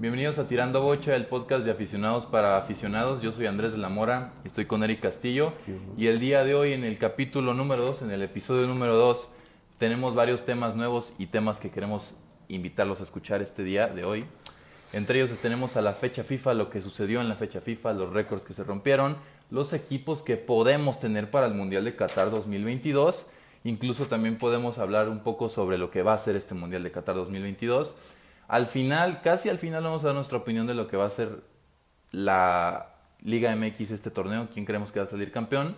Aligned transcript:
Bienvenidos 0.00 0.38
a 0.38 0.48
Tirando 0.48 0.80
Bocha, 0.80 1.14
el 1.14 1.26
podcast 1.26 1.62
de 1.62 1.70
aficionados 1.70 2.24
para 2.24 2.56
aficionados. 2.56 3.20
Yo 3.20 3.32
soy 3.32 3.44
Andrés 3.44 3.72
de 3.72 3.78
la 3.78 3.90
Mora, 3.90 4.32
estoy 4.44 4.64
con 4.64 4.82
Eric 4.82 5.00
Castillo 5.00 5.52
y 5.98 6.06
el 6.06 6.18
día 6.18 6.42
de 6.42 6.54
hoy 6.54 6.72
en 6.72 6.84
el 6.84 6.96
capítulo 6.96 7.52
número 7.52 7.84
2, 7.84 8.00
en 8.00 8.10
el 8.10 8.22
episodio 8.22 8.66
número 8.66 8.96
2, 8.96 9.28
tenemos 9.76 10.14
varios 10.14 10.46
temas 10.46 10.74
nuevos 10.74 11.12
y 11.18 11.26
temas 11.26 11.60
que 11.60 11.70
queremos 11.70 12.14
invitarlos 12.48 13.00
a 13.00 13.02
escuchar 13.02 13.42
este 13.42 13.62
día 13.62 13.88
de 13.88 14.06
hoy. 14.06 14.24
Entre 14.94 15.20
ellos 15.20 15.38
tenemos 15.38 15.76
a 15.76 15.82
la 15.82 15.92
fecha 15.92 16.24
FIFA, 16.24 16.54
lo 16.54 16.70
que 16.70 16.80
sucedió 16.80 17.20
en 17.20 17.28
la 17.28 17.36
fecha 17.36 17.60
FIFA, 17.60 17.92
los 17.92 18.10
récords 18.10 18.46
que 18.46 18.54
se 18.54 18.64
rompieron, 18.64 19.18
los 19.50 19.74
equipos 19.74 20.22
que 20.22 20.38
podemos 20.38 20.98
tener 20.98 21.30
para 21.30 21.44
el 21.44 21.52
Mundial 21.52 21.84
de 21.84 21.94
Qatar 21.94 22.30
2022. 22.30 23.26
Incluso 23.64 24.06
también 24.06 24.38
podemos 24.38 24.78
hablar 24.78 25.10
un 25.10 25.20
poco 25.20 25.50
sobre 25.50 25.76
lo 25.76 25.90
que 25.90 26.02
va 26.02 26.14
a 26.14 26.18
ser 26.18 26.36
este 26.36 26.54
Mundial 26.54 26.82
de 26.84 26.90
Qatar 26.90 27.16
2022. 27.16 27.96
Al 28.50 28.66
final, 28.66 29.20
casi 29.22 29.48
al 29.48 29.58
final 29.58 29.84
vamos 29.84 30.02
a 30.02 30.08
dar 30.08 30.16
nuestra 30.16 30.38
opinión 30.38 30.66
de 30.66 30.74
lo 30.74 30.88
que 30.88 30.96
va 30.96 31.06
a 31.06 31.10
ser 31.10 31.40
la 32.10 32.96
Liga 33.22 33.54
MX 33.54 33.92
este 33.92 34.10
torneo, 34.10 34.48
quién 34.52 34.64
creemos 34.64 34.90
que 34.90 34.98
va 34.98 35.04
a 35.04 35.06
salir 35.06 35.30
campeón. 35.30 35.76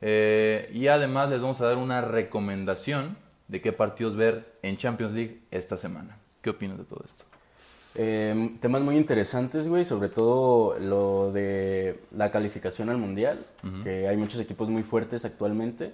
Eh, 0.00 0.70
y 0.72 0.86
además 0.86 1.28
les 1.28 1.42
vamos 1.42 1.60
a 1.60 1.66
dar 1.66 1.76
una 1.76 2.00
recomendación 2.00 3.18
de 3.48 3.60
qué 3.60 3.74
partidos 3.74 4.16
ver 4.16 4.54
en 4.62 4.78
Champions 4.78 5.12
League 5.12 5.42
esta 5.50 5.76
semana. 5.76 6.16
¿Qué 6.40 6.48
opinas 6.48 6.78
de 6.78 6.84
todo 6.84 7.02
esto? 7.04 7.24
Eh, 7.94 8.56
temas 8.58 8.80
muy 8.80 8.96
interesantes, 8.96 9.68
güey, 9.68 9.84
sobre 9.84 10.08
todo 10.08 10.78
lo 10.78 11.30
de 11.30 12.00
la 12.16 12.30
calificación 12.30 12.88
al 12.88 12.96
Mundial, 12.96 13.44
que 13.84 14.08
hay 14.08 14.16
muchos 14.16 14.40
equipos 14.40 14.70
muy 14.70 14.82
fuertes 14.82 15.26
actualmente. 15.26 15.92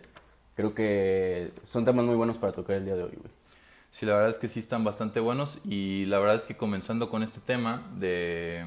Creo 0.54 0.74
que 0.74 1.50
son 1.64 1.84
temas 1.84 2.04
muy 2.04 2.14
buenos 2.14 2.38
para 2.38 2.52
tocar 2.52 2.76
el 2.76 2.84
día 2.84 2.94
de 2.94 3.02
hoy, 3.02 3.16
güey. 3.16 3.43
Sí, 3.94 4.06
la 4.06 4.14
verdad 4.14 4.30
es 4.30 4.38
que 4.38 4.48
sí 4.48 4.58
están 4.58 4.82
bastante 4.82 5.20
buenos 5.20 5.60
y 5.64 6.06
la 6.06 6.18
verdad 6.18 6.34
es 6.34 6.42
que 6.42 6.56
comenzando 6.56 7.08
con 7.10 7.22
este 7.22 7.38
tema 7.38 7.88
de, 7.94 8.64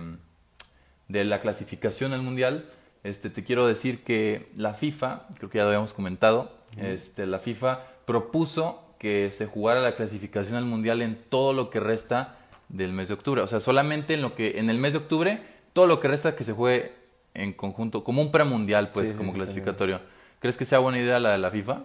de 1.10 1.26
la 1.26 1.42
clasificación 1.42 2.14
al 2.14 2.22
Mundial, 2.22 2.64
este, 3.04 3.30
te 3.30 3.44
quiero 3.44 3.68
decir 3.68 4.06
que 4.06 4.48
la 4.56 4.74
FIFA, 4.74 5.28
creo 5.36 5.50
que 5.50 5.58
ya 5.58 5.66
lo 5.66 5.72
habíamos 5.72 5.92
comentado, 5.92 6.54
este, 6.78 7.26
la 7.26 7.40
FIFA 7.40 7.82
propuso 8.06 8.82
que 9.00 9.32
se 9.34 9.48
jugara 9.48 9.82
la 9.82 9.92
clasificación 9.92 10.56
al 10.56 10.64
Mundial 10.64 11.02
en 11.02 11.18
todo 11.28 11.52
lo 11.52 11.70
que 11.70 11.82
resta 11.82 12.38
del 12.70 12.94
mes 12.94 13.10
de 13.10 13.16
octubre. 13.16 13.42
O 13.42 13.48
sea, 13.48 13.60
solamente 13.60 14.14
en 14.14 14.22
lo 14.22 14.34
que 14.34 14.60
en 14.60 14.70
el 14.70 14.78
mes 14.78 14.94
de 14.94 15.00
octubre, 15.00 15.42
todo 15.74 15.88
lo 15.88 16.00
que 16.00 16.08
resta 16.08 16.38
que 16.38 16.46
se 16.46 16.54
juegue 16.54 16.94
en 17.34 17.52
conjunto, 17.52 18.06
como 18.06 18.22
un 18.22 18.32
premundial, 18.32 18.94
pues, 18.94 19.12
como 19.12 19.34
clasificatorio. 19.34 20.00
¿Crees 20.40 20.56
que 20.56 20.64
sea 20.64 20.80
buena 20.80 21.00
idea 21.00 21.20
la 21.20 21.34
de 21.34 21.38
la 21.38 21.52
FIFA? 21.52 21.82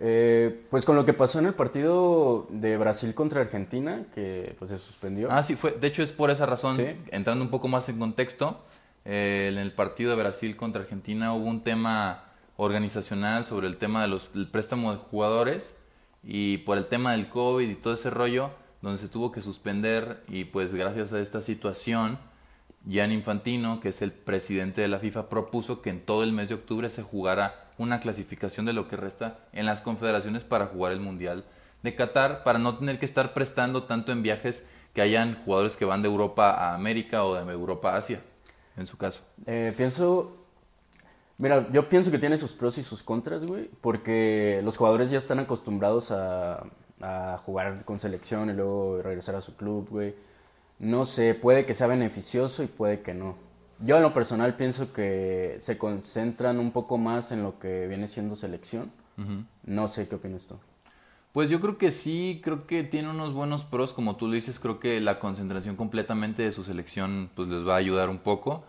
Eh, 0.00 0.64
pues 0.70 0.84
con 0.84 0.94
lo 0.94 1.04
que 1.04 1.12
pasó 1.12 1.40
en 1.40 1.46
el 1.46 1.54
partido 1.54 2.46
de 2.50 2.76
Brasil 2.76 3.14
contra 3.14 3.40
Argentina, 3.40 4.04
que 4.14 4.54
pues 4.58 4.70
se 4.70 4.78
suspendió. 4.78 5.28
Ah, 5.30 5.42
sí, 5.42 5.56
fue. 5.56 5.72
De 5.72 5.88
hecho, 5.88 6.02
es 6.02 6.12
por 6.12 6.30
esa 6.30 6.46
razón, 6.46 6.78
entrando 7.10 7.44
un 7.44 7.50
poco 7.50 7.66
más 7.66 7.88
en 7.88 7.98
contexto, 7.98 8.60
eh, 9.04 9.48
en 9.50 9.58
el 9.58 9.72
partido 9.72 10.10
de 10.10 10.16
Brasil 10.16 10.56
contra 10.56 10.82
Argentina 10.82 11.32
hubo 11.32 11.46
un 11.46 11.62
tema 11.62 12.24
organizacional 12.56 13.46
sobre 13.46 13.66
el 13.66 13.76
tema 13.76 14.06
del 14.06 14.48
préstamo 14.48 14.92
de 14.92 14.98
jugadores 14.98 15.78
y 16.22 16.58
por 16.58 16.76
el 16.76 16.86
tema 16.86 17.12
del 17.12 17.28
COVID 17.28 17.68
y 17.68 17.74
todo 17.74 17.94
ese 17.94 18.10
rollo, 18.10 18.50
donde 18.82 19.00
se 19.00 19.08
tuvo 19.08 19.32
que 19.32 19.40
suspender 19.40 20.24
y 20.28 20.44
pues 20.44 20.74
gracias 20.74 21.12
a 21.12 21.20
esta 21.20 21.40
situación, 21.40 22.18
Gian 22.86 23.12
Infantino, 23.12 23.80
que 23.80 23.88
es 23.88 24.02
el 24.02 24.12
presidente 24.12 24.80
de 24.80 24.88
la 24.88 24.98
FIFA, 24.98 25.28
propuso 25.28 25.80
que 25.80 25.90
en 25.90 26.04
todo 26.04 26.22
el 26.22 26.32
mes 26.32 26.48
de 26.48 26.56
octubre 26.56 26.90
se 26.90 27.02
jugara 27.02 27.67
una 27.78 28.00
clasificación 28.00 28.66
de 28.66 28.72
lo 28.72 28.88
que 28.88 28.96
resta 28.96 29.38
en 29.52 29.66
las 29.66 29.80
confederaciones 29.80 30.44
para 30.44 30.66
jugar 30.66 30.92
el 30.92 31.00
Mundial 31.00 31.44
de 31.82 31.94
Qatar, 31.94 32.42
para 32.42 32.58
no 32.58 32.76
tener 32.76 32.98
que 32.98 33.06
estar 33.06 33.32
prestando 33.32 33.84
tanto 33.84 34.12
en 34.12 34.22
viajes 34.22 34.66
que 34.94 35.00
hayan 35.00 35.42
jugadores 35.44 35.76
que 35.76 35.84
van 35.84 36.02
de 36.02 36.08
Europa 36.08 36.50
a 36.50 36.74
América 36.74 37.24
o 37.24 37.34
de 37.34 37.52
Europa 37.52 37.94
a 37.94 37.98
Asia, 37.98 38.20
en 38.76 38.86
su 38.86 38.96
caso. 38.96 39.22
Eh, 39.46 39.72
pienso, 39.76 40.36
mira, 41.38 41.68
yo 41.72 41.88
pienso 41.88 42.10
que 42.10 42.18
tiene 42.18 42.36
sus 42.36 42.52
pros 42.52 42.78
y 42.78 42.82
sus 42.82 43.02
contras, 43.02 43.44
güey, 43.44 43.70
porque 43.80 44.60
los 44.64 44.76
jugadores 44.76 45.10
ya 45.10 45.18
están 45.18 45.38
acostumbrados 45.38 46.10
a, 46.10 46.64
a 47.00 47.38
jugar 47.44 47.84
con 47.84 47.98
selección 47.98 48.50
y 48.50 48.54
luego 48.54 49.00
regresar 49.02 49.36
a 49.36 49.40
su 49.40 49.56
club, 49.56 49.88
güey. 49.88 50.14
No 50.80 51.04
sé, 51.04 51.34
puede 51.34 51.64
que 51.64 51.74
sea 51.74 51.86
beneficioso 51.86 52.62
y 52.62 52.66
puede 52.66 53.00
que 53.02 53.14
no. 53.14 53.47
Yo 53.80 53.96
en 53.96 54.02
lo 54.02 54.12
personal 54.12 54.56
pienso 54.56 54.92
que 54.92 55.56
se 55.60 55.78
concentran 55.78 56.58
un 56.58 56.72
poco 56.72 56.98
más 56.98 57.30
en 57.30 57.42
lo 57.42 57.58
que 57.58 57.86
viene 57.86 58.08
siendo 58.08 58.36
selección. 58.36 58.90
No 59.64 59.88
sé 59.88 60.08
qué 60.08 60.14
opinas 60.14 60.46
tú. 60.46 60.56
Pues 61.32 61.50
yo 61.50 61.60
creo 61.60 61.76
que 61.76 61.90
sí, 61.90 62.40
creo 62.42 62.66
que 62.66 62.84
tiene 62.84 63.10
unos 63.10 63.32
buenos 63.32 63.64
pros, 63.64 63.92
como 63.92 64.16
tú 64.16 64.26
lo 64.26 64.34
dices, 64.34 64.58
creo 64.58 64.80
que 64.80 65.00
la 65.00 65.18
concentración 65.18 65.76
completamente 65.76 66.42
de 66.42 66.52
su 66.52 66.64
selección 66.64 67.30
pues 67.34 67.48
les 67.48 67.66
va 67.66 67.74
a 67.74 67.78
ayudar 67.78 68.08
un 68.08 68.18
poco, 68.18 68.64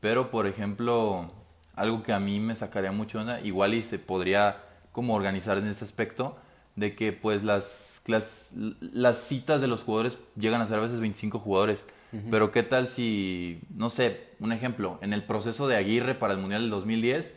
pero 0.00 0.30
por 0.30 0.46
ejemplo, 0.46 1.30
algo 1.76 2.02
que 2.02 2.12
a 2.12 2.20
mí 2.20 2.40
me 2.40 2.56
sacaría 2.56 2.92
mucho 2.92 3.20
onda, 3.20 3.40
igual 3.40 3.74
y 3.74 3.82
se 3.82 3.98
podría 3.98 4.62
como 4.92 5.14
organizar 5.14 5.56
en 5.58 5.66
ese 5.68 5.84
aspecto, 5.84 6.36
de 6.76 6.94
que 6.94 7.12
pues 7.12 7.42
las, 7.42 8.02
las, 8.06 8.54
las 8.80 9.18
citas 9.18 9.60
de 9.60 9.68
los 9.68 9.82
jugadores 9.82 10.18
llegan 10.36 10.60
a 10.60 10.66
ser 10.66 10.78
a 10.78 10.82
veces 10.82 11.00
25 11.00 11.38
jugadores, 11.38 11.84
pero 12.30 12.50
qué 12.50 12.62
tal 12.62 12.88
si, 12.88 13.60
no 13.74 13.90
sé, 13.90 14.28
un 14.40 14.52
ejemplo, 14.52 14.98
en 15.00 15.12
el 15.12 15.22
proceso 15.24 15.68
de 15.68 15.76
Aguirre 15.76 16.14
para 16.14 16.32
el 16.32 16.40
Mundial 16.40 16.62
del 16.62 16.70
2010, 16.70 17.36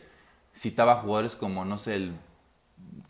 citaba 0.56 0.96
jugadores 0.96 1.34
como, 1.34 1.64
no 1.64 1.78
sé, 1.78 1.96
el, 1.96 2.12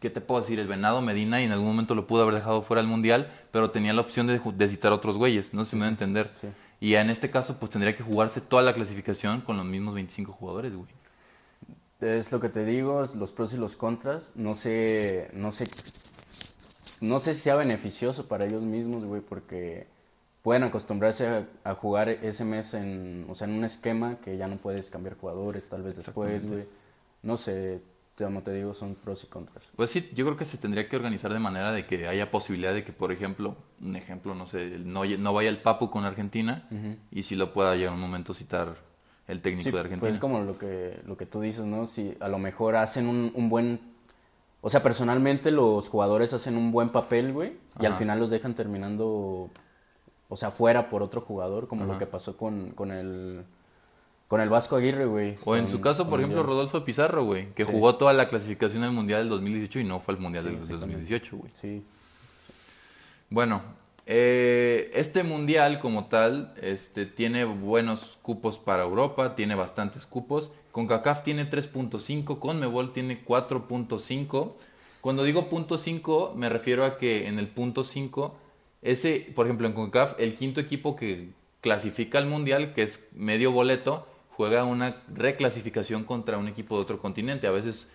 ¿qué 0.00 0.10
te 0.10 0.20
puedo 0.20 0.40
decir? 0.40 0.60
El 0.60 0.68
Venado 0.68 1.00
Medina 1.00 1.40
y 1.40 1.44
en 1.44 1.52
algún 1.52 1.68
momento 1.68 1.94
lo 1.94 2.06
pudo 2.06 2.22
haber 2.22 2.34
dejado 2.34 2.62
fuera 2.62 2.82
del 2.82 2.90
Mundial, 2.90 3.32
pero 3.50 3.70
tenía 3.70 3.92
la 3.92 4.02
opción 4.02 4.26
de, 4.26 4.38
de 4.38 4.68
citar 4.68 4.92
a 4.92 4.96
otros 4.96 5.16
güeyes, 5.16 5.54
no 5.54 5.64
sé 5.64 5.70
si 5.70 5.76
me 5.76 5.82
va 5.82 5.86
a 5.86 5.90
entender. 5.90 6.30
Y 6.80 6.94
en 6.94 7.08
este 7.08 7.30
caso, 7.30 7.56
pues 7.58 7.70
tendría 7.70 7.96
que 7.96 8.02
jugarse 8.02 8.40
toda 8.40 8.62
la 8.62 8.74
clasificación 8.74 9.40
con 9.40 9.56
los 9.56 9.64
mismos 9.64 9.94
25 9.94 10.32
jugadores, 10.32 10.74
güey. 10.74 10.88
Es 12.00 12.30
lo 12.32 12.40
que 12.40 12.50
te 12.50 12.64
digo, 12.64 13.08
los 13.14 13.32
pros 13.32 13.54
y 13.54 13.56
los 13.56 13.76
contras. 13.76 14.32
No 14.36 14.54
sé, 14.54 15.30
no 15.32 15.52
sé, 15.52 15.64
no 17.00 17.18
sé 17.20 17.32
si 17.32 17.40
sea 17.40 17.54
beneficioso 17.54 18.28
para 18.28 18.44
ellos 18.44 18.64
mismos, 18.64 19.04
güey, 19.04 19.22
porque 19.22 19.86
pueden 20.44 20.62
acostumbrarse 20.62 21.46
a, 21.64 21.74
jugar 21.74 22.10
ese 22.10 22.44
mes 22.44 22.74
en, 22.74 23.24
o 23.30 23.34
sea, 23.34 23.48
en 23.48 23.54
un 23.54 23.64
esquema 23.64 24.18
que 24.22 24.36
ya 24.36 24.46
no 24.46 24.56
puedes 24.56 24.90
cambiar 24.90 25.16
jugadores 25.16 25.70
tal 25.70 25.82
vez 25.82 25.96
después, 25.96 26.46
güey. 26.46 26.64
No 27.22 27.38
sé, 27.38 27.80
como 28.18 28.42
te 28.42 28.52
digo, 28.52 28.74
son 28.74 28.94
pros 28.94 29.24
y 29.24 29.26
contras. 29.28 29.66
Pues 29.74 29.88
sí, 29.88 30.10
yo 30.14 30.26
creo 30.26 30.36
que 30.36 30.44
se 30.44 30.58
tendría 30.58 30.86
que 30.86 30.96
organizar 30.96 31.32
de 31.32 31.38
manera 31.38 31.72
de 31.72 31.86
que 31.86 32.06
haya 32.08 32.30
posibilidad 32.30 32.74
de 32.74 32.84
que, 32.84 32.92
por 32.92 33.10
ejemplo, 33.10 33.56
un 33.80 33.96
ejemplo, 33.96 34.34
no 34.34 34.44
sé, 34.44 34.78
no, 34.80 35.06
no 35.06 35.32
vaya 35.32 35.48
el 35.48 35.62
Papu 35.62 35.88
con 35.88 36.04
Argentina 36.04 36.68
y 37.10 37.22
si 37.22 37.36
lo 37.36 37.54
pueda 37.54 37.74
llegar 37.74 37.94
un 37.94 38.00
momento 38.00 38.34
citar 38.34 38.76
el 39.26 39.40
técnico 39.40 39.70
de 39.70 39.80
Argentina. 39.80 40.00
Pues 40.00 40.18
como 40.18 40.40
lo 40.40 40.58
que, 40.58 41.00
lo 41.06 41.16
que 41.16 41.24
tú 41.24 41.40
dices, 41.40 41.64
¿no? 41.64 41.86
Si 41.86 42.18
a 42.20 42.28
lo 42.28 42.38
mejor 42.38 42.76
hacen 42.76 43.08
un, 43.08 43.32
un 43.34 43.48
buen... 43.48 43.80
O 44.60 44.68
sea, 44.68 44.82
personalmente 44.82 45.50
los 45.50 45.88
jugadores 45.88 46.34
hacen 46.34 46.58
un 46.58 46.70
buen 46.70 46.90
papel, 46.90 47.32
güey, 47.32 47.54
y 47.80 47.86
al 47.86 47.94
final 47.94 48.18
los 48.18 48.28
dejan 48.28 48.54
terminando 48.54 49.50
o 50.34 50.36
sea, 50.36 50.50
fuera 50.50 50.88
por 50.88 51.00
otro 51.04 51.20
jugador, 51.20 51.68
como 51.68 51.84
lo 51.84 51.96
que 51.96 52.06
pasó 52.06 52.36
con, 52.36 52.70
con 52.70 52.90
el 52.90 53.44
con 54.26 54.40
el 54.40 54.48
Vasco 54.48 54.74
Aguirre, 54.74 55.04
güey. 55.04 55.36
O 55.44 55.54
en 55.54 55.70
su 55.70 55.80
caso, 55.80 56.10
por 56.10 56.18
ejemplo, 56.18 56.42
Rodolfo 56.42 56.84
Pizarro, 56.84 57.24
güey, 57.24 57.52
que 57.52 57.62
jugó 57.62 57.94
toda 57.94 58.12
la 58.12 58.26
clasificación 58.26 58.82
del 58.82 58.90
Mundial 58.90 59.20
del 59.20 59.28
2018 59.28 59.78
y 59.78 59.84
no 59.84 60.00
fue 60.00 60.14
al 60.14 60.20
Mundial 60.20 60.44
del 60.46 60.80
2018, 60.80 61.36
güey. 61.36 61.50
Sí. 61.52 61.84
Bueno, 63.30 63.62
eh, 64.06 64.90
este 64.94 65.22
Mundial 65.22 65.78
como 65.78 66.06
tal 66.06 66.52
este, 66.60 67.06
tiene 67.06 67.44
buenos 67.44 68.18
cupos 68.20 68.58
para 68.58 68.82
Europa, 68.82 69.36
tiene 69.36 69.54
bastantes 69.54 70.04
cupos. 70.04 70.52
Con 70.72 70.88
CACAF 70.88 71.22
tiene 71.22 71.48
3.5, 71.48 72.40
con 72.40 72.58
Mebol 72.58 72.92
tiene 72.92 73.24
4.5. 73.24 74.54
Cuando 75.00 75.22
digo 75.22 75.48
punto 75.48 75.76
.5 75.76 76.34
me 76.34 76.48
refiero 76.48 76.84
a 76.84 76.98
que 76.98 77.28
en 77.28 77.38
el 77.38 77.46
punto 77.46 77.84
5 77.84 78.36
ese, 78.84 79.32
por 79.34 79.46
ejemplo, 79.46 79.66
en 79.66 79.72
CONCACAF, 79.72 80.20
el 80.20 80.34
quinto 80.34 80.60
equipo 80.60 80.94
que 80.94 81.30
clasifica 81.62 82.18
al 82.18 82.26
Mundial, 82.26 82.74
que 82.74 82.82
es 82.82 83.08
medio 83.14 83.50
boleto, 83.50 84.06
juega 84.36 84.64
una 84.64 85.02
reclasificación 85.08 86.04
contra 86.04 86.36
un 86.36 86.48
equipo 86.48 86.76
de 86.76 86.82
otro 86.82 86.98
continente. 87.00 87.46
A 87.46 87.50
veces... 87.50 87.90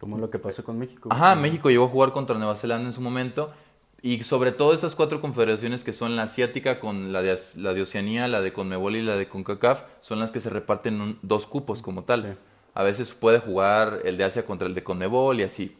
Como 0.00 0.16
lo 0.16 0.28
que 0.28 0.38
pasó 0.38 0.64
con 0.64 0.78
México. 0.78 1.10
Ajá, 1.12 1.34
México 1.34 1.68
llegó 1.68 1.84
a 1.84 1.88
jugar 1.88 2.12
contra 2.12 2.36
Nueva 2.36 2.56
Zelanda 2.56 2.88
en 2.88 2.94
su 2.94 3.02
momento. 3.02 3.52
Y 4.00 4.22
sobre 4.22 4.52
todo 4.52 4.72
estas 4.72 4.94
cuatro 4.94 5.20
confederaciones 5.20 5.84
que 5.84 5.92
son 5.92 6.16
la 6.16 6.22
asiática 6.24 6.80
con 6.80 7.12
la 7.12 7.20
de, 7.22 7.38
la 7.56 7.74
de 7.74 7.82
Oceanía, 7.82 8.26
la 8.28 8.40
de 8.40 8.52
Conmebol 8.52 8.96
y 8.96 9.02
la 9.02 9.16
de 9.16 9.28
CONCACAF, 9.28 9.82
son 10.00 10.18
las 10.18 10.30
que 10.30 10.40
se 10.40 10.50
reparten 10.50 11.18
dos 11.20 11.46
cupos 11.46 11.82
como 11.82 12.04
tal. 12.04 12.38
A 12.72 12.82
veces 12.82 13.12
puede 13.12 13.38
jugar 13.38 14.00
el 14.04 14.16
de 14.16 14.24
Asia 14.24 14.46
contra 14.46 14.66
el 14.66 14.74
de 14.74 14.82
Conmebol 14.82 15.40
y 15.40 15.42
así. 15.42 15.76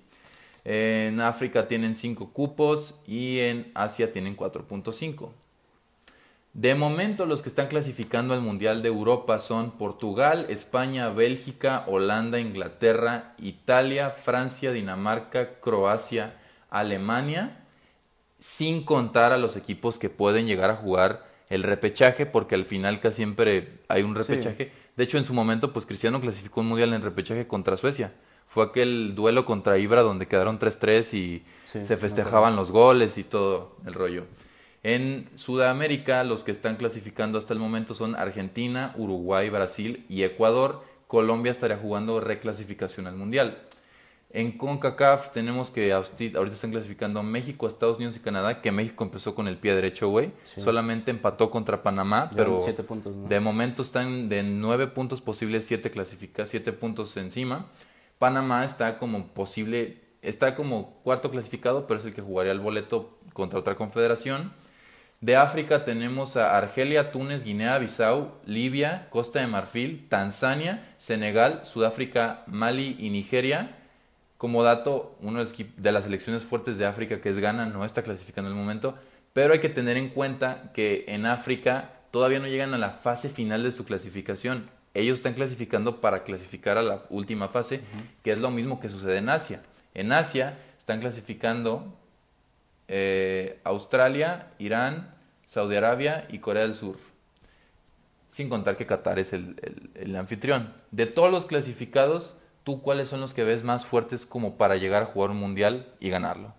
En 0.64 1.20
África 1.20 1.68
tienen 1.68 1.94
5 1.94 2.32
cupos 2.32 3.02
y 3.06 3.40
en 3.40 3.70
Asia 3.74 4.12
tienen 4.12 4.36
4.5. 4.36 5.30
De 6.54 6.74
momento 6.76 7.26
los 7.26 7.42
que 7.42 7.48
están 7.48 7.66
clasificando 7.66 8.32
al 8.32 8.40
Mundial 8.40 8.80
de 8.80 8.88
Europa 8.88 9.40
son 9.40 9.72
Portugal, 9.72 10.46
España, 10.48 11.10
Bélgica, 11.10 11.84
Holanda, 11.88 12.38
Inglaterra, 12.38 13.34
Italia, 13.38 14.10
Francia, 14.10 14.70
Dinamarca, 14.70 15.58
Croacia, 15.60 16.36
Alemania, 16.70 17.64
sin 18.38 18.84
contar 18.84 19.32
a 19.32 19.38
los 19.38 19.56
equipos 19.56 19.98
que 19.98 20.10
pueden 20.10 20.46
llegar 20.46 20.70
a 20.70 20.76
jugar 20.76 21.26
el 21.50 21.64
repechaje, 21.64 22.24
porque 22.24 22.54
al 22.54 22.64
final 22.64 23.00
casi 23.00 23.16
siempre 23.16 23.80
hay 23.88 24.02
un 24.02 24.14
repechaje. 24.14 24.70
De 24.96 25.04
hecho, 25.04 25.18
en 25.18 25.24
su 25.24 25.34
momento, 25.34 25.72
pues 25.72 25.86
Cristiano 25.86 26.20
clasificó 26.20 26.60
un 26.60 26.68
mundial 26.68 26.92
en 26.94 27.02
repechaje 27.02 27.48
contra 27.48 27.76
Suecia. 27.76 28.12
Fue 28.54 28.62
aquel 28.62 29.16
duelo 29.16 29.44
contra 29.44 29.78
Ibra 29.78 30.02
donde 30.02 30.28
quedaron 30.28 30.60
3-3 30.60 31.12
y 31.14 31.42
se 31.64 31.96
festejaban 31.96 32.54
los 32.54 32.70
goles 32.70 33.18
y 33.18 33.24
todo 33.24 33.74
el 33.84 33.94
rollo. 33.94 34.26
En 34.84 35.28
Sudamérica, 35.34 36.22
los 36.22 36.44
que 36.44 36.52
están 36.52 36.76
clasificando 36.76 37.36
hasta 37.36 37.52
el 37.52 37.58
momento 37.58 37.96
son 37.96 38.14
Argentina, 38.14 38.94
Uruguay, 38.96 39.50
Brasil 39.50 40.06
y 40.08 40.22
Ecuador. 40.22 40.84
Colombia 41.08 41.50
estaría 41.50 41.76
jugando 41.78 42.20
reclasificación 42.20 43.08
al 43.08 43.16
Mundial. 43.16 43.58
En 44.30 44.52
CONCACAF 44.56 45.32
tenemos 45.32 45.70
que 45.70 45.92
ahorita 45.92 46.38
están 46.44 46.70
clasificando 46.70 47.24
México, 47.24 47.66
Estados 47.66 47.96
Unidos 47.96 48.14
y 48.14 48.20
Canadá, 48.20 48.62
que 48.62 48.70
México 48.70 49.02
empezó 49.02 49.34
con 49.34 49.48
el 49.48 49.56
pie 49.56 49.74
derecho, 49.74 50.10
güey. 50.10 50.30
Solamente 50.44 51.10
empató 51.10 51.50
contra 51.50 51.82
Panamá, 51.82 52.30
pero 52.36 52.56
de 53.28 53.40
momento 53.40 53.82
están 53.82 54.28
de 54.28 54.44
nueve 54.44 54.86
puntos 54.86 55.20
posibles, 55.20 55.66
siete 55.66 55.90
clasifica, 55.90 56.46
siete 56.46 56.72
puntos 56.72 57.16
encima. 57.16 57.66
Panamá 58.24 58.64
está 58.64 58.98
como 58.98 59.34
posible, 59.34 59.98
está 60.22 60.56
como 60.56 60.94
cuarto 61.02 61.30
clasificado, 61.30 61.86
pero 61.86 62.00
es 62.00 62.06
el 62.06 62.14
que 62.14 62.22
jugaría 62.22 62.52
el 62.52 62.58
boleto 62.58 63.18
contra 63.34 63.58
otra 63.58 63.74
confederación. 63.74 64.50
De 65.20 65.36
África 65.36 65.84
tenemos 65.84 66.38
a 66.38 66.56
Argelia, 66.56 67.12
Túnez, 67.12 67.44
Guinea-Bissau, 67.44 68.32
Libia, 68.46 69.08
Costa 69.10 69.40
de 69.40 69.46
Marfil, 69.46 70.06
Tanzania, 70.08 70.94
Senegal, 70.96 71.66
Sudáfrica, 71.66 72.44
Mali 72.46 72.96
y 72.98 73.10
Nigeria. 73.10 73.76
Como 74.38 74.62
dato, 74.62 75.18
uno 75.20 75.44
de 75.44 75.92
las 75.92 76.04
selecciones 76.04 76.44
fuertes 76.44 76.78
de 76.78 76.86
África, 76.86 77.20
que 77.20 77.28
es 77.28 77.38
Ghana, 77.38 77.66
no 77.66 77.84
está 77.84 78.02
clasificando 78.02 78.50
en 78.50 78.56
el 78.56 78.62
momento, 78.62 78.94
pero 79.34 79.52
hay 79.52 79.60
que 79.60 79.68
tener 79.68 79.98
en 79.98 80.08
cuenta 80.08 80.72
que 80.72 81.04
en 81.08 81.26
África 81.26 81.90
todavía 82.10 82.38
no 82.38 82.46
llegan 82.46 82.72
a 82.72 82.78
la 82.78 82.88
fase 82.88 83.28
final 83.28 83.64
de 83.64 83.70
su 83.70 83.84
clasificación. 83.84 84.70
Ellos 84.94 85.18
están 85.18 85.34
clasificando 85.34 86.00
para 86.00 86.22
clasificar 86.22 86.78
a 86.78 86.82
la 86.82 87.02
última 87.10 87.48
fase, 87.48 87.80
que 88.22 88.30
es 88.30 88.38
lo 88.38 88.52
mismo 88.52 88.80
que 88.80 88.88
sucede 88.88 89.18
en 89.18 89.28
Asia. 89.28 89.60
En 89.92 90.12
Asia 90.12 90.56
están 90.78 91.00
clasificando 91.00 91.98
eh, 92.86 93.58
Australia, 93.64 94.52
Irán, 94.58 95.12
Saudi 95.46 95.76
Arabia 95.76 96.26
y 96.30 96.38
Corea 96.38 96.62
del 96.62 96.74
Sur. 96.74 96.96
Sin 98.30 98.48
contar 98.48 98.76
que 98.76 98.86
Qatar 98.86 99.18
es 99.18 99.32
el, 99.32 100.16
anfitrión. 100.16 100.72
De 100.92 101.06
todos 101.06 101.30
los 101.30 101.46
clasificados, 101.46 102.36
¿tú 102.62 102.80
cuáles 102.80 103.08
son 103.08 103.20
los 103.20 103.34
que 103.34 103.44
ves 103.44 103.64
más 103.64 103.84
fuertes 103.86 104.26
como 104.26 104.56
para 104.56 104.76
llegar 104.76 105.02
a 105.02 105.06
jugar 105.06 105.30
un 105.30 105.38
mundial 105.38 105.86
y 105.98 106.10
ganarlo? 106.10 106.54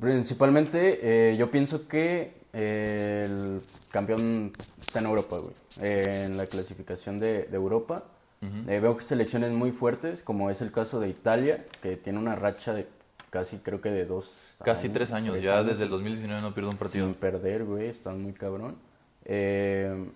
Principalmente, 0.00 1.00
eh, 1.02 1.36
yo 1.36 1.50
pienso 1.50 1.88
que 1.88 2.37
eh, 2.52 3.26
el 3.26 3.62
campeón 3.90 4.52
está 4.78 5.00
en 5.00 5.06
Europa, 5.06 5.38
güey. 5.38 5.54
en 5.80 6.36
la 6.36 6.46
clasificación 6.46 7.18
de, 7.18 7.48
Europa. 7.52 8.04
veo 8.40 8.96
que 8.96 9.02
selecciones 9.02 9.52
muy 9.52 9.72
fuertes, 9.72 10.22
como 10.22 10.50
es 10.50 10.62
el 10.62 10.72
caso 10.72 11.00
de 11.00 11.08
Italia, 11.08 11.66
que 11.82 11.96
tiene 11.96 12.18
una 12.18 12.34
racha 12.34 12.74
de 12.74 12.86
casi 13.30 13.58
creo 13.58 13.80
que 13.80 13.90
de 13.90 14.06
dos 14.06 14.56
Casi 14.64 14.88
tres 14.88 15.12
años, 15.12 15.40
ya 15.42 15.62
desde 15.62 15.84
el 15.84 15.90
2019 15.90 16.40
no 16.40 16.54
pierdo 16.54 16.70
un 16.70 16.76
partido. 16.76 17.06
Sin 17.06 17.14
perder, 17.14 17.64
güey, 17.64 17.88
están 17.88 18.22
muy 18.22 18.32
cabrón. 18.32 18.76
Eh, 19.24 20.10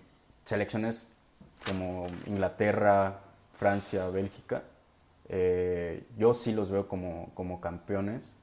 selecciones 0.45 1.07
como 1.65 2.07
Inglaterra, 2.25 3.19
Francia, 3.53 4.07
Bélgica, 4.09 4.63
eh, 5.29 6.03
yo 6.17 6.33
sí 6.33 6.51
los 6.51 6.69
veo 6.69 6.87
como, 6.87 7.31
como 7.33 7.61
campeones. 7.61 8.37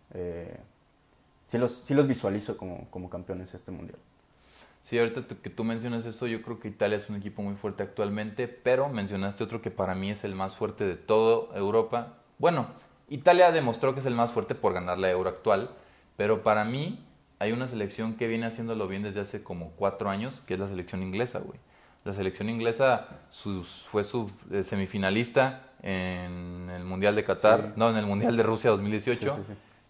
Sí, 1.50 1.58
los, 1.58 1.72
sí 1.72 1.94
los 1.94 2.06
visualizo 2.06 2.56
como, 2.56 2.86
como 2.90 3.10
campeones 3.10 3.54
este 3.54 3.72
mundial. 3.72 3.98
Sí, 4.84 4.96
ahorita 4.96 5.22
que 5.42 5.50
tú 5.50 5.64
mencionas 5.64 6.06
eso, 6.06 6.28
yo 6.28 6.42
creo 6.42 6.60
que 6.60 6.68
Italia 6.68 6.96
es 6.96 7.10
un 7.10 7.16
equipo 7.16 7.42
muy 7.42 7.56
fuerte 7.56 7.82
actualmente, 7.82 8.46
pero 8.46 8.88
mencionaste 8.88 9.42
otro 9.42 9.60
que 9.60 9.72
para 9.72 9.96
mí 9.96 10.12
es 10.12 10.22
el 10.22 10.36
más 10.36 10.54
fuerte 10.54 10.84
de 10.84 10.94
toda 10.94 11.58
Europa. 11.58 12.18
Bueno, 12.38 12.68
Italia 13.08 13.50
demostró 13.50 13.94
que 13.94 13.98
es 13.98 14.06
el 14.06 14.14
más 14.14 14.30
fuerte 14.30 14.54
por 14.54 14.74
ganar 14.74 14.98
la 14.98 15.10
Euro 15.10 15.28
actual, 15.28 15.70
pero 16.16 16.44
para 16.44 16.64
mí 16.64 17.04
hay 17.40 17.50
una 17.50 17.66
selección 17.66 18.14
que 18.14 18.28
viene 18.28 18.46
haciéndolo 18.46 18.86
bien 18.86 19.02
desde 19.02 19.18
hace 19.18 19.42
como 19.42 19.72
cuatro 19.72 20.08
años, 20.08 20.42
que 20.46 20.54
es 20.54 20.60
la 20.60 20.68
selección 20.68 21.02
inglesa, 21.02 21.40
güey. 21.40 21.58
La 22.04 22.14
selección 22.14 22.48
inglesa 22.48 23.08
fue 23.88 24.04
su 24.04 24.32
eh, 24.52 24.62
semifinalista 24.62 25.64
en 25.82 26.70
el 26.70 26.84
Mundial 26.84 27.16
de 27.16 27.24
Qatar, 27.24 27.72
no, 27.74 27.90
en 27.90 27.96
el 27.96 28.06
Mundial 28.06 28.36
de 28.36 28.44
Rusia 28.44 28.70
2018. 28.70 29.36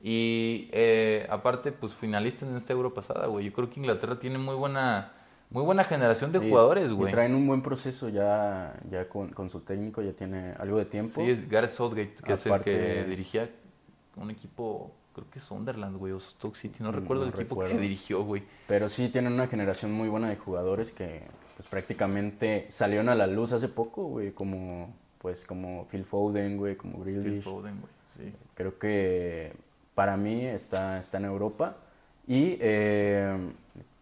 Y 0.03 0.69
eh, 0.73 1.27
aparte, 1.31 1.73
pues 1.73 1.95
finalistas 1.95 2.49
en 2.49 2.57
esta 2.57 2.73
Euro 2.73 2.95
pasada, 2.95 3.27
güey. 3.27 3.45
Yo 3.45 3.53
creo 3.53 3.69
que 3.69 3.81
Inglaterra 3.81 4.19
tiene 4.19 4.39
muy 4.39 4.55
buena 4.55 5.13
muy 5.51 5.65
buena 5.65 5.83
generación 5.83 6.31
de 6.31 6.39
jugadores, 6.39 6.93
güey. 6.93 7.09
Y 7.09 7.13
traen 7.13 7.35
un 7.35 7.47
buen 7.47 7.61
proceso 7.61 8.09
ya, 8.09 8.79
ya 8.89 9.09
con, 9.09 9.51
su 9.51 9.61
técnico, 9.61 10.01
ya 10.01 10.13
tiene 10.13 10.55
algo 10.59 10.79
de 10.79 10.85
tiempo. 10.85 11.21
Sí, 11.21 11.31
es 11.31 11.49
Gareth 11.49 11.73
Southgate, 11.73 12.15
que 12.25 12.33
es 12.33 12.47
el 12.47 12.61
que 12.61 13.05
dirigía 13.05 13.51
un 14.17 14.31
equipo, 14.31 14.93
creo 15.13 15.29
que 15.29 15.41
es 15.41 15.45
Sunderland, 15.45 15.97
güey, 15.97 16.13
o 16.13 16.21
Stoke 16.21 16.57
City, 16.57 16.83
no, 16.83 16.93
recuerdo 16.93 17.25
el 17.25 17.31
equipo 17.31 17.59
que 17.59 17.77
dirigió, 17.77 18.23
güey. 18.23 18.45
Pero 18.69 18.89
sí 18.89 19.09
tienen 19.09 19.33
una 19.33 19.49
generación 19.49 19.93
muy 19.93 20.09
buena 20.09 20.29
de 20.29 20.37
jugadores 20.37 20.93
que 20.93 21.23
pues 21.57 21.67
prácticamente 21.67 22.67
salieron 22.69 23.09
a 23.09 23.17
la 23.17 23.27
luz 23.27 23.53
hace 23.53 23.69
poco, 23.69 24.05
güey, 24.05 24.33
como 24.33 24.95
pues 25.19 25.45
como 25.45 25.87
Phil 25.89 26.05
Foden, 26.05 26.57
güey, 26.59 26.77
como 26.77 27.01
Grealish. 27.01 27.25
Phil 27.25 27.43
Foden, 27.43 27.81
güey, 27.81 27.93
sí. 28.17 28.33
Creo 28.55 28.79
que 28.79 29.53
para 30.01 30.17
mí 30.17 30.47
está, 30.47 30.99
está 30.99 31.19
en 31.19 31.27
Europa 31.27 31.77
y 32.27 32.57
eh, 32.59 33.37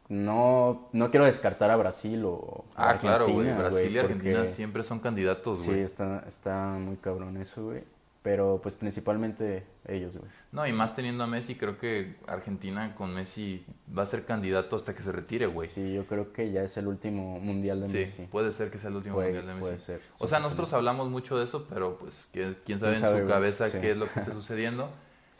no, 0.08 0.88
no 0.92 1.10
quiero 1.10 1.26
descartar 1.26 1.72
a 1.72 1.76
Brasil 1.76 2.24
o 2.24 2.66
ah, 2.76 2.90
Argentina. 2.90 3.16
claro, 3.16 3.32
güey. 3.34 3.52
Brasil 3.52 3.96
y 3.96 3.98
Argentina 3.98 4.46
siempre 4.46 4.84
son 4.84 5.00
candidatos, 5.00 5.66
güey. 5.66 5.78
Sí, 5.78 5.82
está, 5.82 6.22
está 6.28 6.76
muy 6.78 6.98
cabrón 6.98 7.36
eso, 7.36 7.64
güey. 7.64 7.82
Pero 8.22 8.60
pues 8.62 8.76
principalmente 8.76 9.64
ellos, 9.88 10.16
güey. 10.16 10.30
No, 10.52 10.64
y 10.68 10.72
más 10.72 10.94
teniendo 10.94 11.24
a 11.24 11.26
Messi, 11.26 11.56
creo 11.56 11.78
que 11.78 12.14
Argentina 12.28 12.94
con 12.94 13.12
Messi 13.12 13.66
va 13.96 14.04
a 14.04 14.06
ser 14.06 14.24
candidato 14.24 14.76
hasta 14.76 14.94
que 14.94 15.02
se 15.02 15.10
retire, 15.10 15.46
güey. 15.46 15.68
Sí, 15.68 15.94
yo 15.94 16.06
creo 16.06 16.32
que 16.32 16.52
ya 16.52 16.62
es 16.62 16.76
el 16.76 16.86
último 16.86 17.40
mundial 17.40 17.80
de 17.80 17.88
Messi. 17.88 18.22
Puede 18.30 18.52
ser 18.52 18.70
que 18.70 18.78
sea 18.78 18.90
el 18.90 18.96
último 18.96 19.16
mundial 19.16 19.44
de 19.44 19.54
Messi. 19.54 19.60
Puede 19.62 19.78
ser. 19.78 20.00
O 20.20 20.28
sea, 20.28 20.38
nosotros 20.38 20.72
hablamos 20.74 21.10
mucho 21.10 21.36
de 21.36 21.42
eso, 21.42 21.66
pero 21.68 21.98
pues 21.98 22.28
quién 22.30 22.78
sabe, 22.78 22.96
en 22.96 23.22
su 23.22 23.28
cabeza 23.28 23.80
qué 23.80 23.90
es 23.90 23.96
lo 23.96 24.06
que 24.06 24.20
está 24.20 24.32
sucediendo. 24.32 24.88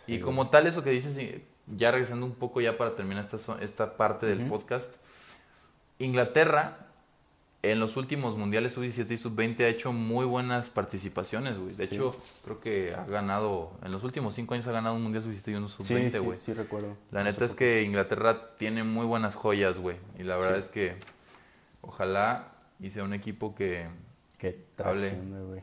Y 0.09 0.21
como 0.21 0.51
tal, 0.51 0.67
eso 0.67 0.83
que 0.83 0.91
dices, 0.91 1.17
ya 1.67 1.91
regresando 1.91 2.27
un 2.27 2.35
poco 2.35 2.61
ya 2.61 2.77
para 2.77 2.95
terminar 2.95 3.25
esta, 3.31 3.59
esta 3.61 3.97
parte 3.97 4.27
del 4.27 4.47
podcast, 4.49 4.97
Inglaterra 5.99 6.89
en 7.63 7.81
los 7.81 7.97
últimos 7.97 8.37
mundiales 8.37 8.73
sub-17 8.75 9.11
y 9.11 9.17
sub-20 9.17 9.61
ha 9.61 9.69
hecho 9.69 9.93
muy 9.93 10.25
buenas 10.25 10.69
participaciones, 10.69 11.59
güey. 11.59 11.75
De 11.75 11.85
hecho, 11.85 12.13
creo 12.45 12.61
que 12.61 12.95
ha 12.95 13.05
ganado, 13.05 13.73
en 13.83 13.91
los 13.91 14.05
últimos 14.05 14.35
cinco 14.35 14.55
años 14.55 14.67
ha 14.69 14.73
ganado 14.73 14.95
un 14.95 15.03
mundial 15.03 15.25
sub-17 15.25 15.53
y 15.53 15.55
uno 15.55 15.69
sub-20, 15.69 16.21
güey. 16.21 16.39
Sí, 16.39 16.45
sí, 16.47 16.53
recuerdo. 16.53 16.97
La 17.11 17.25
neta 17.25 17.45
es 17.45 17.55
que 17.55 17.83
Inglaterra 17.83 18.55
tiene 18.57 18.85
muy 18.85 19.07
buenas 19.07 19.35
joyas, 19.35 19.79
güey. 19.79 19.97
Y 20.19 20.23
la 20.23 20.37
verdad 20.37 20.59
es 20.59 20.69
que 20.69 20.97
ojalá 21.81 22.53
y 22.79 22.91
sea 22.91 23.03
un 23.03 23.13
equipo 23.13 23.57
que, 23.57 23.89
que 24.39 24.65
hable, 24.79 25.13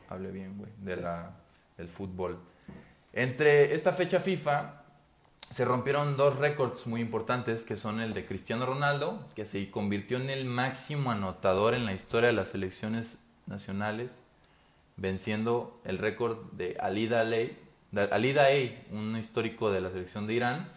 hable 0.08 0.30
bien, 0.30 0.58
güey, 0.58 0.70
de 0.78 0.96
del 1.78 1.88
fútbol. 1.88 2.38
Entre 3.16 3.74
esta 3.74 3.94
fecha 3.94 4.20
FIFA 4.20 4.82
se 5.50 5.64
rompieron 5.64 6.18
dos 6.18 6.36
récords 6.36 6.86
muy 6.86 7.00
importantes, 7.00 7.64
que 7.64 7.78
son 7.78 8.02
el 8.02 8.12
de 8.12 8.26
Cristiano 8.26 8.66
Ronaldo, 8.66 9.24
que 9.34 9.46
se 9.46 9.70
convirtió 9.70 10.18
en 10.18 10.28
el 10.28 10.44
máximo 10.44 11.10
anotador 11.10 11.72
en 11.72 11.86
la 11.86 11.94
historia 11.94 12.26
de 12.26 12.34
las 12.34 12.48
selecciones 12.48 13.18
nacionales, 13.46 14.12
venciendo 14.98 15.80
el 15.84 15.96
récord 15.96 16.52
de 16.52 16.76
Ali 16.78 17.08
Daei, 17.08 17.56
Ali 18.10 18.78
un 18.92 19.16
histórico 19.16 19.70
de 19.70 19.80
la 19.80 19.88
selección 19.88 20.26
de 20.26 20.34
Irán. 20.34 20.68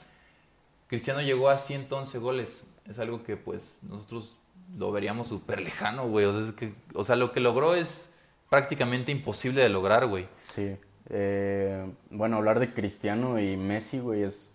Cristiano 0.88 1.22
llegó 1.22 1.50
a 1.50 1.58
111 1.58 2.19
goles, 2.19 2.67
es 2.88 3.00
algo 3.00 3.22
que 3.22 3.36
pues 3.36 3.79
nosotros 3.81 4.38
lo 4.77 4.93
veríamos 4.93 5.27
súper 5.27 5.60
lejano, 5.60 6.08
güey. 6.08 6.24
O 6.24 6.31
sea, 6.31 6.53
o 6.93 7.03
sea, 7.03 7.17
lo 7.17 7.34
que 7.34 7.41
logró 7.41 7.75
es 7.75 8.15
prácticamente 8.50 9.12
imposible 9.12 9.62
de 9.62 9.67
lograr, 9.67 10.08
güey. 10.08 10.29
Sí. 10.46 10.77
Eh, 11.10 11.91
bueno, 12.10 12.38
hablar 12.38 12.60
de 12.60 12.74
Cristiano 12.74 13.39
y 13.39 13.58
Messi, 13.58 14.00
güey, 14.00 14.24
es 14.24 14.53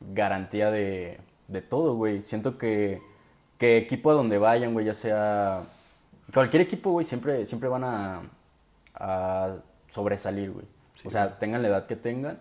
garantía 0.00 0.70
de, 0.70 1.20
de 1.48 1.62
todo, 1.62 1.94
güey. 1.94 2.22
Siento 2.22 2.58
que, 2.58 3.02
que 3.58 3.76
equipo 3.76 4.10
a 4.10 4.14
donde 4.14 4.38
vayan, 4.38 4.72
güey, 4.72 4.86
ya 4.86 4.94
sea... 4.94 5.64
Cualquier 6.32 6.62
equipo, 6.62 6.92
güey, 6.92 7.04
siempre, 7.04 7.44
siempre 7.44 7.68
van 7.68 7.84
a, 7.84 8.22
a 8.94 9.56
sobresalir, 9.90 10.50
güey. 10.50 10.66
o 11.04 11.10
sea, 11.10 11.38
tengan 11.38 11.62
la 11.62 11.68
edad 11.68 11.86
que 11.86 11.96
tengan. 11.96 12.40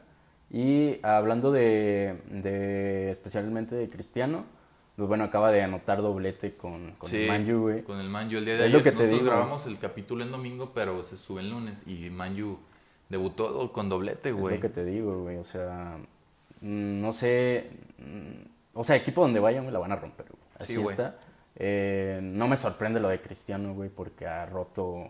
Y 0.49 0.97
hablando 1.03 1.51
de, 1.51 2.21
de 2.29 3.09
especialmente 3.09 3.75
de 3.75 3.89
Cristiano, 3.89 4.45
pues 4.95 5.07
bueno, 5.07 5.23
acaba 5.23 5.51
de 5.51 5.61
anotar 5.61 6.01
doblete 6.01 6.55
con, 6.55 6.91
con 6.97 7.13
el 7.13 7.27
Manju, 7.27 7.59
güey. 7.61 7.83
Con 7.83 7.99
el 7.99 8.09
Manju 8.09 8.37
el 8.37 8.45
día 8.45 8.55
de 8.55 8.63
ayer. 8.65 8.93
Nosotros 8.93 9.23
grabamos 9.23 9.65
el 9.65 9.79
capítulo 9.79 10.23
en 10.23 10.31
domingo, 10.31 10.71
pero 10.73 11.03
se 11.03 11.17
sube 11.17 11.41
el 11.41 11.49
lunes 11.49 11.87
y 11.87 12.09
Manju 12.09 12.59
debutó 13.11 13.71
con 13.71 13.89
doblete, 13.89 14.31
güey. 14.31 14.55
Es 14.55 14.61
lo 14.61 14.67
que 14.67 14.73
te 14.73 14.85
digo, 14.85 15.21
güey. 15.23 15.37
O 15.37 15.43
sea, 15.43 15.97
Mm, 16.63 16.99
no 17.01 17.11
sé, 17.11 17.71
mm, 17.97 18.77
o 18.77 18.83
sea, 18.83 18.95
equipo 18.95 19.21
donde 19.23 19.39
vayan, 19.39 19.71
la 19.73 19.79
van 19.79 19.91
a 19.91 19.95
romper, 19.95 20.27
Así 20.59 20.79
está. 20.79 21.15
Eh, 21.55 22.19
no 22.21 22.47
me 22.47 22.55
sorprende 22.55 22.99
lo 22.99 23.07
de 23.09 23.19
Cristiano, 23.19 23.73
güey, 23.73 23.89
porque 23.89 24.27
ha 24.27 24.45
roto 24.45 25.07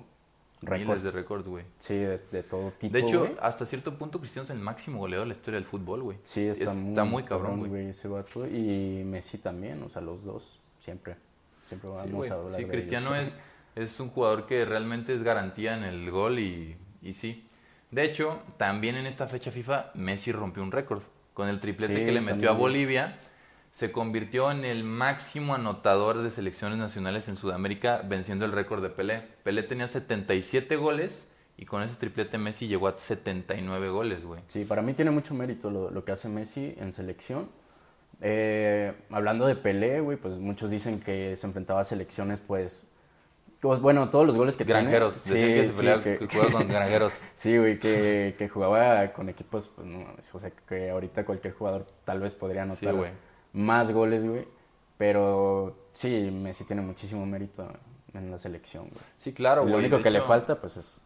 Miles 0.62 0.80
récords. 0.80 1.04
de 1.04 1.12
récords, 1.12 1.48
güey. 1.50 1.66
Sí, 1.80 1.98
de, 1.98 2.18
de 2.20 2.44
todo 2.44 2.72
tipo. 2.72 2.94
De 2.94 3.00
hecho, 3.02 3.20
güey. 3.20 3.36
hasta 3.42 3.66
cierto 3.66 3.98
punto 3.98 4.20
Cristiano 4.20 4.46
es 4.46 4.50
el 4.52 4.60
máximo 4.60 5.00
goleador 5.00 5.26
de 5.28 5.34
la 5.34 5.38
historia 5.38 5.60
del 5.60 5.68
fútbol, 5.68 6.04
güey. 6.04 6.18
sí, 6.24 6.48
está, 6.48 6.74
muy, 7.04 7.24
cabrón, 7.24 7.68
güey. 7.68 7.88
ese 7.90 8.08
vato. 8.08 8.48
Y 8.48 9.04
Messi 9.06 9.38
también, 9.38 9.84
o 9.84 9.90
sea, 9.90 10.02
los 10.02 10.24
dos, 10.24 10.62
siempre. 10.80 11.18
Siempre 11.68 11.90
vamos 11.90 12.06
Sí, 12.06 12.12
güey. 12.14 12.30
a 12.30 12.34
hablar 12.34 12.52
Sí, 12.54 12.64
de 12.64 12.72
Cristiano 12.72 13.14
ellos. 13.16 13.36
es, 13.76 13.84
es 13.94 14.00
un 14.00 14.08
jugador 14.10 14.46
que 14.48 14.64
realmente 14.64 15.14
es 15.14 15.22
garantía 15.24 15.76
en 15.76 15.84
el 15.84 16.10
gol 16.12 16.40
y, 16.40 16.78
y 17.02 17.12
sí. 17.14 17.46
De 17.92 18.04
hecho, 18.04 18.40
también 18.58 18.96
en 18.96 19.06
esta 19.06 19.28
fecha 19.28 19.52
FIFA, 19.52 19.92
Messi 19.96 20.32
rompió 20.32 20.64
un 20.64 20.72
récord. 20.72 21.02
Con 21.34 21.48
el 21.48 21.60
triplete 21.60 21.96
Sí, 21.96 22.06
que 22.06 22.12
le 22.12 22.20
metió 22.20 22.32
también, 22.32 22.50
a. 22.50 22.58
Bolivia, 22.58 23.20
se 23.72 23.92
convirtió 23.92 24.52
en 24.52 24.66
el 24.66 24.84
máximo 24.84 25.56
anotador 25.56 26.22
de 26.22 26.32
selecciones 26.32 26.78
nacionales 26.78 27.28
en 27.30 27.38
Sudamérica, 27.38 28.02
venciendo 28.08 28.46
el 28.46 28.52
récord 28.52 28.82
de 28.84 28.90
Pelé. 28.90 29.22
Pelé 29.44 29.64
tenía 29.64 29.88
77 29.88 30.76
goles 30.76 31.32
y 31.58 31.66
con 31.66 31.84
ese 31.84 31.96
triplete 31.96 32.38
Messi 32.38 32.68
llegó 32.68 32.88
a 32.88 32.98
79 32.98 33.90
goles, 33.90 34.26
güey. 34.26 34.42
Sí, 34.48 34.66
para 34.66 34.82
mí 34.82 34.94
tiene 34.94 35.12
mucho 35.12 35.34
mérito 35.34 35.70
lo, 35.72 35.90
lo 35.90 36.04
que 36.04 36.12
hace 36.12 36.28
Messi 36.28 36.76
en 36.78 36.92
selección. 36.92 37.50
Eh, 38.22 38.94
hablando 39.10 39.48
de 39.48 39.56
Pelé, 39.56 40.00
güey, 40.00 40.18
pues 40.18 40.38
muchos 40.38 40.70
dicen 40.70 41.00
que 41.00 41.36
se 41.36 41.48
enfrentaba 41.48 41.82
a 41.82 41.84
selecciones, 41.84 42.40
pues, 42.40 42.88
bueno, 43.62 44.10
todos 44.10 44.26
los 44.26 44.36
goles 44.36 44.58
que 44.58 44.66
tiene- 44.66 44.82
Granjeros, 44.82 45.24
decían 45.24 45.38
Sí, 45.48 45.54
que 45.54 45.72
se 45.72 45.72
sí, 45.96 46.02
que- 46.02 46.28
que 46.28 46.36
jugaba 46.36 46.52
con 46.52 46.68
granjeros. 46.68 47.14
Sí, 47.36 47.58
güey, 47.58 47.80
que, 47.80 48.36
que 48.38 48.50
jugaba 48.50 49.08
con 49.14 49.30
equipos, 49.30 49.70
pues 49.76 49.88
no 49.88 50.00
mames, 50.00 50.34
o 50.34 50.40
sea, 50.40 50.50
que 50.52 50.90
ahorita 50.90 51.26
cualquier 51.26 51.54
jugador 51.54 51.86
tal 52.04 52.20
vez 52.20 52.34
podría 52.36 52.64
anotar 52.64 52.96
más 53.54 53.92
goles, 53.92 54.26
güey. 54.26 54.48
Pero 54.98 55.76
sí, 55.94 56.30
Messi 56.32 56.64
tiene 56.64 56.82
muchísimo 56.82 57.26
mérito 57.26 57.68
en 58.14 58.30
la 58.32 58.38
selección, 58.38 58.84
güey. 58.90 59.02
Sí, 59.18 59.34
claro, 59.34 59.62
güey. 59.62 59.74
Lo 59.74 59.80
único 59.80 60.02
que 60.02 60.12
le 60.12 60.22
falta, 60.22 60.56
pues, 60.56 60.78
es 60.78 61.02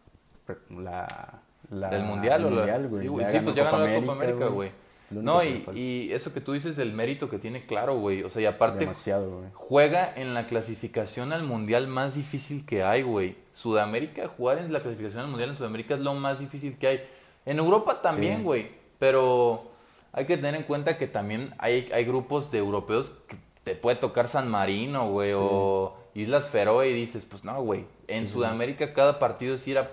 la... 0.70 1.40
la 1.70 1.90
¿Del 1.90 2.02
mundial 2.04 2.40
el 2.40 2.46
o 2.46 2.50
la- 2.50 2.56
mundial, 2.56 2.88
güey. 2.88 3.02
Sí, 3.02 3.08
güey. 3.08 3.24
Ya 3.24 3.30
Sí, 3.30 3.34
ganó 3.36 3.44
pues 3.46 3.56
ya 3.56 3.64
ganó 3.64 4.00
Copa 4.00 4.12
América, 4.12 4.46
güey. 4.48 4.70
No, 5.10 5.42
y, 5.44 5.64
y 5.74 6.12
eso 6.12 6.32
que 6.34 6.40
tú 6.40 6.52
dices 6.52 6.76
del 6.76 6.92
mérito 6.92 7.30
que 7.30 7.38
tiene, 7.38 7.64
claro, 7.64 7.94
güey. 7.96 8.22
O 8.24 8.28
sea, 8.30 8.42
y 8.42 8.46
aparte 8.46 8.80
Demasiado, 8.80 9.38
güey. 9.38 9.48
juega 9.54 10.12
en 10.16 10.34
la 10.34 10.46
clasificación 10.46 11.32
al 11.32 11.44
mundial 11.44 11.86
más 11.86 12.14
difícil 12.16 12.66
que 12.66 12.82
hay, 12.82 13.02
güey. 13.02 13.36
Sudamérica, 13.52 14.26
jugar 14.28 14.58
en 14.58 14.72
la 14.72 14.80
clasificación 14.82 15.22
al 15.22 15.28
mundial 15.28 15.50
en 15.50 15.56
Sudamérica 15.56 15.94
es 15.94 16.00
lo 16.00 16.14
más 16.14 16.40
difícil 16.40 16.76
que 16.76 16.88
hay. 16.88 17.00
En 17.44 17.58
Europa 17.58 18.02
también, 18.02 18.38
Sí. 18.38 18.42
güey. 18.42 18.66
Pero 18.98 19.70
hay 20.12 20.24
que 20.26 20.36
tener 20.36 20.54
en 20.56 20.62
cuenta 20.64 20.98
que 20.98 21.06
también 21.06 21.54
hay, 21.58 21.88
hay 21.92 22.04
grupos 22.04 22.50
de 22.50 22.58
europeos 22.58 23.16
que 23.28 23.36
te 23.62 23.74
puede 23.76 23.96
tocar 23.96 24.28
San 24.28 24.50
Marino, 24.50 25.10
güey, 25.10 25.30
Sí. 25.30 25.36
o 25.40 25.96
Islas 26.14 26.48
Feroe 26.48 26.88
y 26.88 26.94
dices, 26.94 27.26
pues 27.26 27.44
no, 27.44 27.62
güey. 27.62 27.84
En 28.08 28.26
Sudamérica 28.26 28.92
cada 28.94 29.18
partido 29.18 29.54
es 29.54 29.68
ir 29.68 29.78
a... 29.78 29.88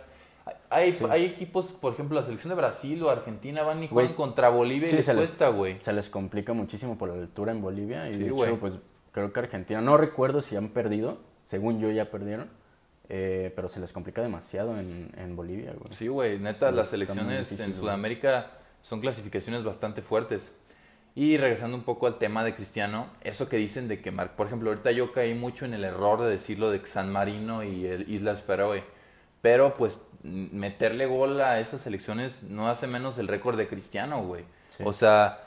Hay, 0.69 0.91
Sí. 0.93 1.05
hay 1.09 1.25
equipos, 1.25 1.71
por 1.73 1.93
ejemplo, 1.93 2.19
la 2.19 2.23
selección 2.25 2.49
de 2.49 2.55
Brasil 2.55 3.01
o 3.03 3.09
Argentina 3.09 3.63
van 3.63 3.83
y 3.83 3.87
juegan 3.87 4.13
contra 4.13 4.49
Bolivia 4.49 4.87
sí, 4.87 4.95
y 4.95 4.97
les 4.97 5.05
se 5.05 5.15
cuesta, 5.15 5.49
güey. 5.49 5.77
Se 5.81 5.93
les 5.93 6.09
complica 6.09 6.53
muchísimo 6.53 6.97
por 6.97 7.09
la 7.09 7.15
altura 7.15 7.51
en 7.51 7.61
Bolivia. 7.61 8.09
Y 8.09 8.15
Sí, 8.15 8.23
de 8.23 8.29
hecho, 8.29 8.57
pues 8.59 8.73
creo 9.11 9.31
que 9.31 9.39
Argentina, 9.39 9.79
no 9.81 9.95
recuerdo 9.97 10.41
si 10.41 10.55
han 10.55 10.69
perdido, 10.69 11.19
según 11.43 11.79
yo 11.79 11.91
ya 11.91 12.09
perdieron, 12.11 12.49
eh, 13.09 13.53
pero 13.55 13.69
se 13.69 13.79
les 13.79 13.93
complica 13.93 14.21
demasiado 14.21 14.77
en, 14.79 15.11
en 15.17 15.35
Bolivia, 15.35 15.73
güey. 15.77 15.93
Sí, 15.93 16.07
güey, 16.07 16.39
neta, 16.39 16.67
Pues 16.67 16.75
las 16.75 16.87
selecciones 16.87 17.49
difícil, 17.49 17.73
en. 17.73 17.73
Sudamérica 17.75 18.51
son 18.81 18.99
clasificaciones 18.99 19.63
bastante 19.63 20.01
fuertes. 20.01 20.55
Y 21.15 21.37
regresando 21.37 21.77
un 21.77 21.83
poco 21.83 22.07
al 22.07 22.17
tema 22.17 22.43
de 22.43 22.55
Cristiano, 22.55 23.07
eso 23.21 23.47
que 23.47 23.57
dicen 23.57 23.87
de 23.87 24.01
que, 24.01 24.11
por 24.11 24.47
ejemplo, 24.47 24.71
ahorita 24.71 24.91
yo 24.91 25.11
caí 25.11 25.35
mucho 25.35 25.63
en 25.65 25.75
el 25.75 25.83
error 25.83 26.21
de 26.21 26.31
decirlo 26.31 26.71
de 26.71 26.83
San 26.87 27.11
Marino 27.11 27.63
y 27.63 27.85
el 27.85 28.09
Islas 28.09 28.41
Feroe, 28.41 28.83
pero 29.43 29.75
pues 29.75 30.01
meterle 30.23 31.05
gol 31.05 31.39
a 31.41 31.59
esas 31.59 31.81
selecciones 31.81 32.43
no 32.43 32.69
hace 32.69 32.87
menos 32.87 33.17
el 33.17 33.27
récord 33.27 33.57
de 33.57 33.67
Cristiano, 33.67 34.23
güey. 34.23 34.45
Sí. 34.69 34.81
O 34.85 34.93
sea, 34.93 35.41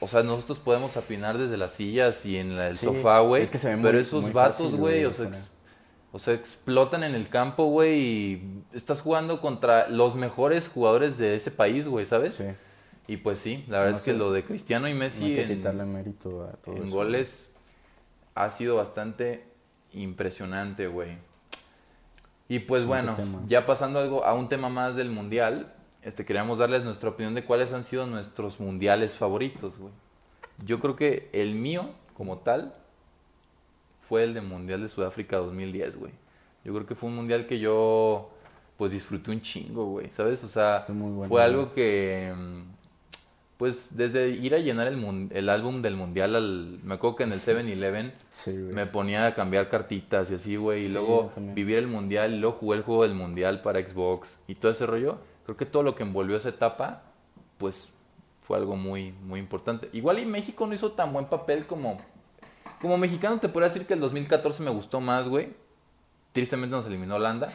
o 0.00 0.08
sea, 0.08 0.22
nosotros 0.24 0.58
podemos 0.58 0.96
apinar 0.96 1.38
desde 1.38 1.56
las 1.56 1.72
sillas 1.72 2.26
y 2.26 2.36
en 2.36 2.56
la- 2.56 2.66
el 2.68 2.74
Sí, 2.74 2.86
sofá, 2.86 3.20
güey, 3.20 3.42
es 3.44 3.50
que 3.50 3.58
se 3.58 3.68
ve 3.74 3.80
pero 3.80 3.92
muy- 3.94 4.02
esos 4.02 4.22
muy 4.24 4.32
vatos, 4.32 4.74
güey, 4.74 5.04
o 5.04 5.12
sea, 5.12 5.26
ex- 5.28 5.50
o 6.12 6.18
sea, 6.18 6.34
explotan 6.34 7.04
en 7.04 7.14
el 7.14 7.28
campo, 7.28 7.66
güey, 7.66 7.98
y 8.00 8.62
estás 8.72 9.00
jugando 9.02 9.40
contra 9.40 9.88
los 9.88 10.16
mejores 10.16 10.66
jugadores 10.68 11.16
de 11.16 11.36
ese 11.36 11.50
país, 11.52 11.86
güey, 11.86 12.04
¿sabes? 12.06 12.34
Sí, 12.36 12.44
Y 13.06 13.16
pues 13.18 13.38
sí, 13.38 13.64
la 13.68 13.78
verdad 13.78 13.92
No 13.92 13.98
es 13.98 14.04
que 14.04 14.12
lo 14.14 14.32
de 14.32 14.44
Cristiano 14.44 14.86
y 14.88 14.92
no 14.92 14.98
Messi 14.98 15.24
hay 15.24 15.34
que 15.36 15.42
en, 15.52 15.92
mérito 15.92 16.42
a 16.42 16.52
todo 16.56 16.76
en 16.76 16.84
eso. 16.84 16.94
goles 16.96 17.54
ha 18.34 18.50
sido 18.50 18.76
bastante 18.76 19.44
impresionante, 19.92 20.86
güey. 20.88 21.16
Y 22.48 22.60
pues 22.60 22.86
bueno, 22.86 23.14
tema. 23.14 23.42
ya 23.46 23.66
pasando 23.66 23.98
algo 23.98 24.24
a 24.24 24.34
un 24.34 24.48
tema 24.48 24.68
más 24.68 24.96
del 24.96 25.10
mundial, 25.10 25.74
este 26.02 26.24
queríamos 26.24 26.58
darles 26.58 26.84
nuestra 26.84 27.10
opinión 27.10 27.34
de 27.34 27.44
cuáles 27.44 27.72
han 27.72 27.84
sido 27.84 28.06
nuestros 28.06 28.58
mundiales 28.60 29.14
favoritos, 29.14 29.78
güey. 29.78 29.92
Yo 30.64 30.80
creo 30.80 30.96
que 30.96 31.28
el 31.32 31.54
mío, 31.54 31.90
como 32.14 32.38
tal, 32.38 32.74
fue 34.00 34.24
el 34.24 34.34
de 34.34 34.40
Mundial 34.40 34.80
de 34.80 34.88
Sudáfrica 34.88 35.36
2010, 35.36 35.96
güey. 35.96 36.12
Yo 36.64 36.72
creo 36.74 36.86
que 36.86 36.94
fue 36.94 37.10
un 37.10 37.16
mundial 37.16 37.46
que 37.46 37.58
yo, 37.58 38.30
pues, 38.76 38.92
disfruté 38.92 39.30
un 39.30 39.40
chingo, 39.40 39.84
güey, 39.84 40.10
¿sabes? 40.10 40.42
O 40.44 40.48
sea, 40.48 40.82
bueno, 40.88 41.24
fue 41.24 41.42
algo 41.42 41.72
que, 41.72 42.32
pues, 43.58 43.96
desde 43.96 44.30
ir 44.30 44.54
a 44.54 44.58
llenar 44.58 44.86
el, 44.88 45.28
el 45.32 45.48
álbum 45.50 45.82
del 45.82 45.96
mundial, 45.96 46.34
al, 46.36 46.78
me 46.82 46.94
acuerdo 46.94 47.16
que 47.16 47.24
en 47.24 47.32
el 47.32 47.40
7-Eleven 47.40 48.14
Sí, 48.30 48.52
güey. 48.52 48.72
me 48.72 48.86
ponía 48.86 49.26
a 49.26 49.34
cambiar 49.34 49.68
cartitas 49.68 50.30
y 50.30 50.34
así, 50.34 50.56
güey, 50.56 50.84
y 50.84 50.88
Sí, 50.88 50.94
luego 50.94 51.30
vivir 51.54 51.76
el 51.78 51.88
mundial, 51.88 52.32
y 52.34 52.38
luego 52.38 52.56
jugué 52.56 52.78
el 52.78 52.82
juego 52.84 53.02
del 53.02 53.14
mundial 53.14 53.60
para 53.60 53.80
Xbox 53.86 54.40
y 54.48 54.54
todo 54.54 54.72
ese 54.72 54.86
rollo. 54.86 55.18
Creo 55.44 55.56
que 55.56 55.66
todo 55.66 55.82
lo 55.82 55.94
que 55.94 56.04
envolvió 56.04 56.36
esa 56.36 56.48
etapa, 56.50 57.02
pues, 57.58 57.92
fue 58.46 58.56
algo 58.56 58.76
muy, 58.76 59.12
muy 59.24 59.40
importante. 59.40 59.90
Igual 59.92 60.20
y 60.20 60.24
México 60.24 60.66
no 60.66 60.72
hizo 60.74 60.92
tan 60.92 61.12
buen 61.12 61.26
papel 61.26 61.66
como... 61.66 61.98
Como 62.80 62.96
mexicano 62.96 63.38
te 63.40 63.48
podría 63.48 63.68
decir 63.70 63.86
que 63.86 63.94
el 63.94 64.00
2014 64.00 64.62
me 64.62 64.70
gustó 64.70 65.00
más, 65.00 65.28
güey. 65.28 65.48
Tristemente 66.32 66.76
nos 66.76 66.86
eliminó 66.86 67.16
Holanda. 67.16 67.48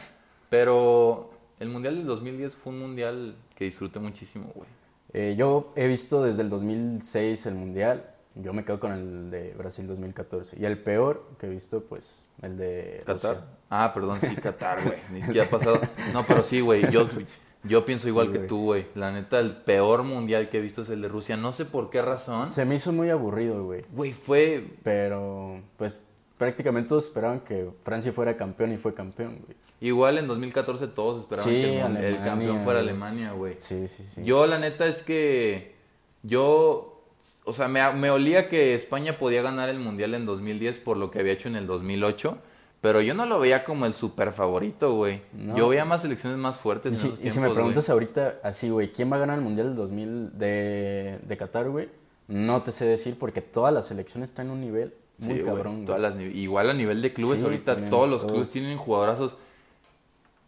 Pero 0.50 1.30
el 1.58 1.68
Mundial 1.70 1.96
del 1.96 2.06
2010 2.06 2.54
fue 2.54 2.72
un 2.72 2.80
Mundial 2.80 3.34
que 3.56 3.64
disfruté 3.64 3.98
muchísimo, 4.00 4.52
güey. 4.54 4.68
Eh, 5.14 5.36
yo 5.38 5.72
he 5.76 5.86
visto 5.86 6.22
desde 6.22 6.42
el 6.42 6.50
2006 6.50 7.46
el 7.46 7.54
Mundial. 7.54 8.10
Yo 8.34 8.52
me 8.52 8.64
quedo 8.64 8.80
con 8.80 8.90
el 8.92 9.30
de 9.30 9.54
Brasil 9.56 9.86
2014. 9.86 10.58
Y 10.58 10.64
el 10.64 10.76
peor 10.76 11.24
que 11.38 11.46
he 11.46 11.48
visto, 11.50 11.84
pues, 11.84 12.26
el 12.42 12.56
de 12.58 13.00
¿Qatar? 13.06 13.36
Rusia. 13.36 13.46
Ah, 13.70 13.92
perdón, 13.94 14.18
sí, 14.20 14.34
Qatar, 14.34 14.82
güey. 14.82 14.98
Ni 15.12 15.22
siquiera 15.22 15.46
ha 15.46 15.50
pasado. 15.58 15.80
No, 16.12 16.24
pero 16.24 16.42
sí, 16.42 16.60
güey. 16.60 16.90
Yo, 16.90 17.06
yo 17.62 17.86
pienso 17.86 18.08
igual 18.08 18.26
Sí, 18.26 18.32
que 18.32 18.38
tú, 18.40 18.64
güey. 18.64 18.86
La 18.96 19.12
neta, 19.12 19.38
el 19.38 19.56
peor 19.58 20.02
mundial 20.02 20.50
que 20.50 20.58
he 20.58 20.60
visto 20.60 20.82
es 20.82 20.88
el 20.88 21.00
de 21.00 21.08
Rusia. 21.08 21.36
No 21.36 21.52
sé 21.52 21.64
por 21.64 21.90
qué 21.90 22.02
razón. 22.02 22.50
Se 22.50 22.64
me 22.64 22.74
hizo 22.74 22.92
muy 22.92 23.08
aburrido, 23.10 23.64
güey. 23.64 23.84
Güey, 23.92 24.12
fue. 24.12 24.66
Pero, 24.82 25.62
pues, 25.76 26.02
prácticamente 26.38 26.88
todos 26.88 27.04
esperaban 27.04 27.40
que 27.40 27.68
Francia 27.82 28.12
fuera 28.12 28.36
campeón 28.36 28.72
y 28.72 28.76
fue 28.76 28.94
campeón, 28.94 29.38
güey. 29.44 29.56
Igual 29.80 30.18
en 30.18 30.26
2014 30.26 30.86
todos 30.88 31.20
esperaban 31.20 31.52
Sí, 31.52 31.60
que 31.60 31.80
el, 31.80 32.18
campeón 32.18 32.64
fuera. 32.64 32.80
Alemania, 32.80 33.32
güey. 33.32 33.54
Sí, 33.58 33.86
sí, 33.88 34.02
sí. 34.02 34.24
Yo, 34.24 34.46
la 34.46 34.58
neta, 34.58 34.86
es 34.86 35.02
que. 35.02 35.74
Yo. 36.22 37.02
O 37.44 37.52
sea, 37.52 37.68
me, 37.68 37.92
me 37.94 38.10
olía 38.10 38.48
que 38.48 38.74
España 38.74 39.18
podía 39.18 39.42
ganar 39.42 39.68
el 39.68 39.78
mundial 39.78 40.14
en 40.14 40.26
2010 40.26 40.78
por 40.78 40.96
lo 40.96 41.10
que 41.10 41.20
había 41.20 41.32
hecho 41.32 41.48
en 41.48 41.56
el 41.56 41.66
2008. 41.66 42.38
Pero 42.80 43.00
yo 43.00 43.14
no 43.14 43.24
lo 43.24 43.40
veía 43.40 43.64
como 43.64 43.86
el 43.86 43.94
super 43.94 44.32
favorito, 44.32 44.94
güey. 44.94 45.22
No. 45.32 45.56
Yo 45.56 45.68
veía 45.68 45.86
más 45.86 46.02
selecciones 46.02 46.38
más 46.38 46.58
fuertes 46.58 47.02
Y 47.02 47.06
en 47.08 47.16
si, 47.16 47.26
y 47.26 47.30
si 47.30 47.38
me 47.40 47.46
güey. 47.46 47.54
preguntas 47.54 47.88
ahorita 47.88 48.40
así, 48.42 48.68
güey, 48.68 48.92
¿quién 48.92 49.10
va 49.10 49.16
a 49.16 49.20
ganar 49.20 49.38
el 49.38 49.44
Mundial 49.44 49.68
del 49.68 49.76
2000 49.76 50.38
de, 50.38 51.18
de 51.26 51.36
Qatar, 51.38 51.70
güey? 51.70 51.88
No 52.28 52.62
te 52.62 52.72
sé 52.72 52.84
decir 52.84 53.18
porque 53.18 53.40
todas 53.40 53.72
las 53.72 53.86
selecciones 53.86 54.32
traen 54.34 54.50
un 54.50 54.60
nivel 54.60 54.92
muy 55.18 55.38
Sí, 55.38 55.44
cabrón, 55.44 55.74
güey. 55.74 55.86
todas 55.86 56.00
las 56.00 56.20
igual 56.20 56.70
a 56.70 56.74
nivel 56.74 57.00
de 57.02 57.12
clubes, 57.12 57.38
Sí, 57.38 57.44
ahorita 57.44 57.72
también, 57.74 57.90
todos 57.90 58.08
los 58.08 58.20
todos. 58.22 58.32
clubes 58.32 58.50
tienen 58.50 58.76
jugadorazos. 58.78 59.36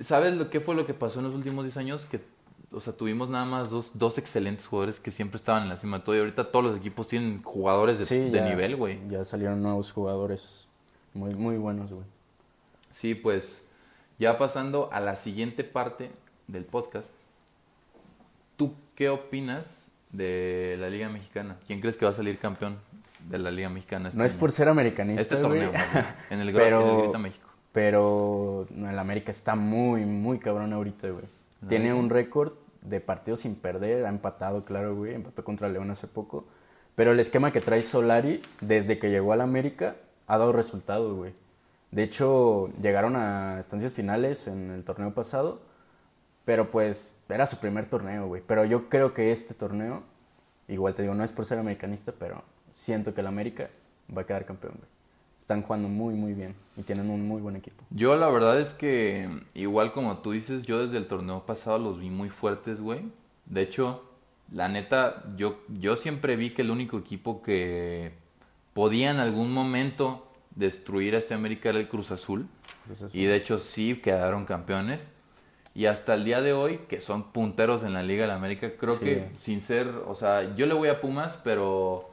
¿Sabes 0.01 0.35
lo 0.37 0.51
que 0.51 0.61
fue 0.61 0.75
lo 0.75 0.87
que 0.87 0.95
pasó 0.95 1.21
en 1.21 1.27
los 1.27 1.35
últimos 1.35 1.65
10 1.65 1.77
años? 1.79 2.05
Que, 2.05 2.21
o 2.73 2.81
sea, 2.81 2.93
tuvimos 2.93 3.31
nada 3.31 3.45
más 3.47 3.71
dos, 3.71 3.93
dos 3.99 4.19
excelentes 4.19 4.67
jugadores 4.67 5.01
que 5.01 5.11
siempre 5.11 5.37
estaban 5.37 5.63
en 5.63 5.69
la 5.71 5.77
cima 5.77 5.99
de 5.99 6.05
todo. 6.05 6.17
Y 6.17 6.19
ahorita 6.19 6.51
todos 6.51 6.65
los 6.67 6.77
equipos 6.77 7.09
tienen 7.09 7.43
jugadores 7.43 7.99
de, 7.99 8.05
Sí, 8.05 8.19
de 8.19 8.31
ya- 8.31 8.45
nivel, 8.49 8.77
güey. 8.77 8.99
Ya 9.09 9.25
salieron 9.25 9.63
nuevos 9.63 9.93
jugadores 9.93 10.69
muy, 11.15 11.35
muy 11.35 11.57
buenos, 11.57 11.93
güey. 11.93 12.05
Sí, 12.93 13.15
pues 13.15 13.65
ya 14.19 14.37
pasando 14.37 14.91
a 14.93 15.01
la 15.01 15.17
siguiente 15.17 15.65
parte 15.65 16.11
del 16.49 16.65
podcast. 16.65 17.13
¿Tú 18.57 18.75
qué 18.95 19.09
opinas 19.11 19.91
de 20.13 20.77
la 20.79 20.89
Liga 20.91 21.09
Mexicana? 21.09 21.57
¿Quién 21.67 21.81
crees 21.81 21.97
que 21.97 22.05
va 22.07 22.11
a 22.11 22.15
salir 22.15 22.39
campeón 22.39 22.79
de 23.29 23.39
la 23.39 23.51
Liga 23.51 23.69
Mexicana? 23.69 24.09
este 24.09 24.19
No 24.19 24.25
es 24.25 24.33
año? 24.33 24.41
por 24.41 24.53
ser 24.53 24.69
americanista, 24.69 25.23
este 25.23 25.37
torneo, 25.37 25.73
en 26.31 26.41
el, 26.41 26.53
Pero- 26.55 26.81
en 26.83 26.89
el 26.97 27.03
Grita 27.03 27.19
México. 27.19 27.49
pero 27.73 28.67
el 28.77 28.99
América 28.99 29.31
está 29.31 29.55
muy, 29.55 30.05
muy 30.05 30.39
cabrón 30.39 30.73
ahorita, 30.73 31.09
güey. 31.11 31.25
Tiene 31.69 31.93
un 31.95 32.11
récord 32.11 32.53
de 32.83 33.01
partidos 33.01 33.41
sin 33.41 33.55
perder, 33.57 34.07
ha 34.07 34.09
empatado, 34.09 34.65
claro, 34.65 34.95
güey, 34.95 35.15
empató 35.15 35.43
contra 35.45 35.69
León 35.69 35.91
hace 35.91 36.07
poco. 36.07 36.47
Pero 36.95 37.13
el 37.13 37.21
esquema 37.21 37.51
que 37.51 37.61
trae 37.61 37.83
Solari 37.83 38.41
desde 38.61 38.99
que 38.99 39.11
llegó 39.11 39.33
al 39.33 39.41
América 39.41 39.97
ha 40.27 40.39
dado 40.39 40.53
resultado, 40.53 41.15
güey. 41.17 41.33
De 41.91 42.03
hecho, 42.03 42.69
llegaron 42.81 43.17
a 43.17 43.59
estancias 43.61 43.93
finales 43.93 44.47
en 44.47 44.71
el 44.71 44.85
torneo 44.85 45.13
pasado, 45.13 45.61
pero 46.45 46.71
pues 46.71 47.17
era 47.29 47.47
su 47.47 47.59
primer 47.59 47.87
torneo, 47.87 48.27
güey. 48.27 48.43
Pero 48.47 48.65
yo 48.65 48.89
creo 48.89 49.13
que 49.13 49.33
este 49.33 49.53
torneo, 49.55 50.03
igual 50.69 50.95
te 50.95 51.03
digo, 51.03 51.15
no 51.15 51.25
es 51.25 51.33
por 51.33 51.45
ser 51.47 51.59
americanista, 51.59 52.13
pero 52.19 52.43
siento 52.77 53.15
que 53.15 53.23
el 53.23 53.27
América 53.27 53.71
va 54.15 54.23
a 54.23 54.27
quedar 54.27 54.45
campeón, 54.45 54.75
güey. 54.77 54.89
Están 55.41 55.63
jugando 55.63 55.89
muy, 55.89 56.15
muy 56.15 56.35
bien 56.35 56.55
y 56.77 56.83
tienen 56.83 57.09
un 57.09 57.27
muy 57.27 57.41
buen 57.41 57.57
equipo. 57.57 57.83
Yo 57.91 58.17
la 58.17 58.29
verdad 58.29 58.61
es 58.61 58.71
que, 58.75 59.31
igual 59.55 59.93
como 59.93 60.19
tú 60.19 60.33
dices, 60.33 60.65
yo 60.65 60.83
desde 60.83 60.99
el 60.99 61.07
torneo 61.07 61.47
pasado 61.47 61.79
los 61.79 61.99
vi 62.01 62.11
muy 62.11 62.29
fuertes, 62.31 62.81
güey. 62.81 63.01
De 63.47 63.63
hecho, 63.63 64.03
la 64.53 64.69
neta, 64.69 65.23
yo, 65.37 65.61
yo 65.69 65.97
siempre 65.97 66.37
vi 66.37 66.51
que 66.53 66.63
el 66.63 66.71
único 66.71 66.99
equipo 66.99 67.43
que 67.43 68.13
podía 68.75 69.11
en 69.11 69.19
algún 69.19 69.53
momento 69.53 70.27
destruir 70.55 71.15
a 71.15 71.19
este 71.19 71.33
América 71.35 71.71
era 71.71 71.79
el 71.79 71.89
Cruz 71.89 72.11
Azul. 72.11 72.47
Cruz 72.85 73.03
Azul. 73.03 73.19
Y 73.19 73.25
de 73.25 73.37
hecho 73.37 73.59
sí 73.59 74.01
quedaron 74.03 74.45
campeones. 74.45 75.01
Y 75.75 75.87
hasta 75.87 76.15
el 76.15 76.25
día 76.25 76.41
de 76.43 76.53
hoy, 76.53 76.81
que 76.89 77.01
son 77.01 77.23
punteros 77.33 77.85
en 77.85 77.93
la 77.93 78.03
Liga 78.03 78.23
de 78.23 78.29
la 78.29 78.37
América, 78.37 78.71
creo 78.79 78.95
Sí. 78.97 79.05
que 79.05 79.29
sin 79.39 79.61
ser, 79.63 79.87
o 80.07 80.15
sea, 80.15 80.55
yo 80.57 80.67
le 80.67 80.75
voy 80.75 80.89
a 80.89 81.01
Pumas, 81.01 81.39
pero 81.45 82.11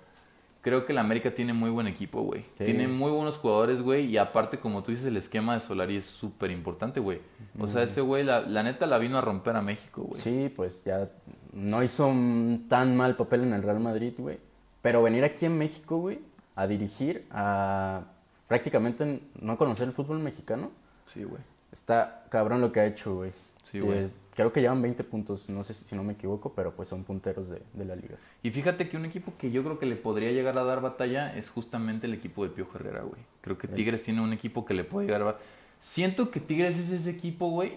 creo 0.63 0.85
que 0.87 0.93
la 0.93 1.01
América 1.01 1.35
tiene 1.35 1.53
muy 1.53 1.69
buen 1.69 1.85
equipo, 1.85 2.23
güey. 2.23 2.41
Sí. 2.53 2.63
Tiene 2.65 2.87
muy 2.87 3.11
buenos 3.11 3.37
jugadores, 3.37 3.83
güey. 3.83 4.05
Y 4.07 4.17
aparte, 4.17 4.57
como 4.59 4.81
tú 4.81 4.89
dices, 4.91 5.05
el 5.05 5.17
esquema 5.17 5.53
de 5.53 5.61
Solari 5.61 5.97
es 5.97 6.05
súper 6.05 6.49
importante, 6.49 6.99
güey. 6.99 7.19
O 7.59 7.67
sea, 7.67 7.83
ese 7.83 8.01
güey, 8.01 8.23
la, 8.23 8.41
la 8.41 8.63
neta, 8.63 8.87
la 8.87 8.97
vino 8.97 9.19
a 9.19 9.21
romper 9.21 9.55
a 9.55 9.61
México, 9.61 10.01
güey. 10.03 10.19
Sí, 10.19 10.51
pues 10.55 10.83
ya 10.83 11.09
no 11.51 11.83
hizo 11.83 12.11
tan 12.67 12.95
mal 12.97 13.15
papel 13.15 13.43
en 13.43 13.53
el 13.53 13.61
Real 13.61 13.79
Madrid, 13.79 14.13
güey. 14.17 14.39
Pero 14.81 15.03
venir 15.03 15.23
aquí 15.23 15.45
en 15.45 15.57
México, 15.57 15.97
güey, 15.97 16.19
a 16.55 16.65
dirigir, 16.65 17.25
a 17.29 18.05
prácticamente 18.47 19.21
no 19.39 19.57
conocer 19.57 19.87
el 19.87 19.93
fútbol 19.93 20.19
mexicano, 20.19 20.71
Sí, 21.13 21.23
güey. 21.23 21.41
está 21.71 22.25
cabrón 22.29 22.61
lo 22.61 22.71
que 22.71 22.79
ha 22.79 22.85
hecho, 22.85 23.15
güey. 23.15 23.31
Sí, 23.69 23.79
güey. 23.79 24.09
Creo 24.35 24.51
que 24.51 24.61
llevan 24.61 24.81
20 24.81 25.03
puntos, 25.03 25.47
no 25.49 25.63
sé 25.63 25.73
si, 25.73 25.95
no 25.95 26.03
me 26.03 26.13
equivoco, 26.13 26.53
pero 26.53 26.75
pues 26.75 26.89
son 26.89 27.03
punteros 27.03 27.49
de, 27.49 27.61
de 27.73 27.85
la 27.85 27.95
liga. 27.95 28.15
Y 28.41 28.49
fíjate 28.49 28.89
que 28.89 28.97
un 28.97 29.05
equipo 29.05 29.33
que 29.37 29.51
yo 29.51 29.63
creo 29.63 29.77
que 29.77 29.85
le 29.85 29.95
podría 29.95 30.31
llegar 30.31 30.57
a 30.57 30.63
dar 30.63 30.81
batalla 30.81 31.35
es 31.37 31.49
justamente 31.49 32.07
el 32.07 32.13
equipo 32.15 32.43
de 32.43 32.49
Piojo 32.49 32.77
Herrera, 32.77 33.01
güey. 33.03 33.21
Creo 33.41 33.57
que 33.57 33.67
Tigres 33.67 34.01
tiene 34.03 34.21
un 34.21 34.33
equipo 34.33 34.65
que 34.65 34.73
le 34.73 34.83
puede 34.83 35.05
llegar 35.07 35.21
a... 35.21 35.37
Siento 35.79 36.31
que 36.31 36.39
Tigres 36.39 36.77
es 36.79 36.89
ese 36.89 37.09
equipo, 37.11 37.49
güey, 37.49 37.73